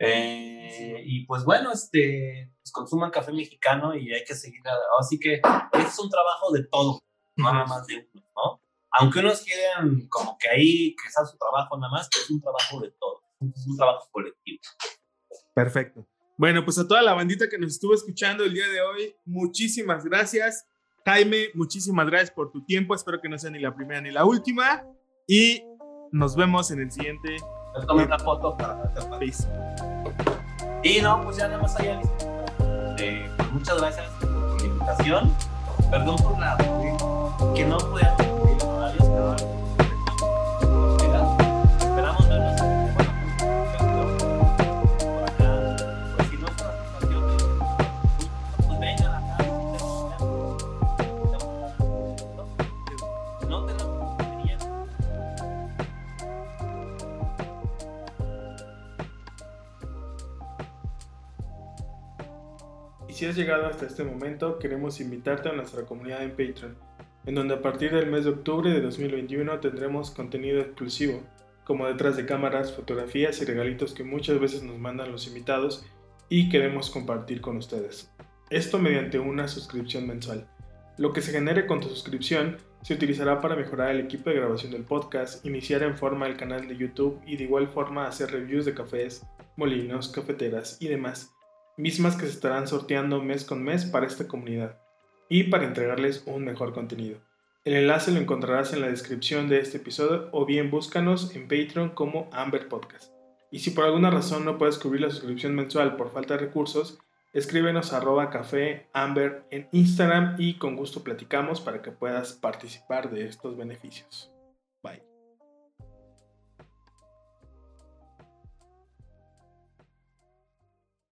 [0.00, 4.62] Eh, y pues bueno, este, pues consuman café mexicano y hay que seguir.
[4.98, 7.00] Así que es un trabajo de todo
[7.38, 8.62] no nada más de uno, ¿no?
[8.98, 12.40] Aunque unos quieren como que ahí que sea su trabajo nada más, pero es un
[12.40, 14.60] trabajo de todos, es un trabajo colectivo.
[15.54, 16.06] Perfecto.
[16.36, 20.04] Bueno, pues a toda la bandita que nos estuvo escuchando el día de hoy, muchísimas
[20.04, 20.66] gracias.
[21.04, 22.94] Jaime, muchísimas gracias por tu tiempo.
[22.94, 24.84] Espero que no sea ni la primera ni la última.
[25.26, 25.62] Y
[26.12, 27.36] nos vemos en el siguiente.
[27.86, 28.92] tomé una foto para
[30.82, 32.00] Y no, pues ya nada más allá.
[32.98, 35.34] Eh, muchas gracias por la invitación.
[35.90, 36.56] Perdón por la
[37.54, 38.10] que no pero
[41.78, 42.24] esperamos
[46.28, 46.48] si no
[63.08, 66.87] Y si has llegado hasta este momento, queremos invitarte a nuestra comunidad en Patreon
[67.28, 71.22] en donde a partir del mes de octubre de 2021 tendremos contenido exclusivo,
[71.66, 75.84] como detrás de cámaras, fotografías y regalitos que muchas veces nos mandan los invitados
[76.30, 78.10] y queremos compartir con ustedes.
[78.48, 80.48] Esto mediante una suscripción mensual.
[80.96, 84.72] Lo que se genere con tu suscripción se utilizará para mejorar el equipo de grabación
[84.72, 88.64] del podcast, iniciar en forma el canal de YouTube y de igual forma hacer reviews
[88.64, 91.30] de cafés, molinos, cafeteras y demás,
[91.76, 94.78] mismas que se estarán sorteando mes con mes para esta comunidad
[95.28, 97.18] y para entregarles un mejor contenido.
[97.64, 101.90] El enlace lo encontrarás en la descripción de este episodio o bien búscanos en Patreon
[101.90, 103.12] como Amber Podcast.
[103.50, 106.98] Y si por alguna razón no puedes cubrir la suscripción mensual por falta de recursos,
[107.32, 113.26] escríbenos arroba café amber en Instagram y con gusto platicamos para que puedas participar de
[113.26, 114.32] estos beneficios.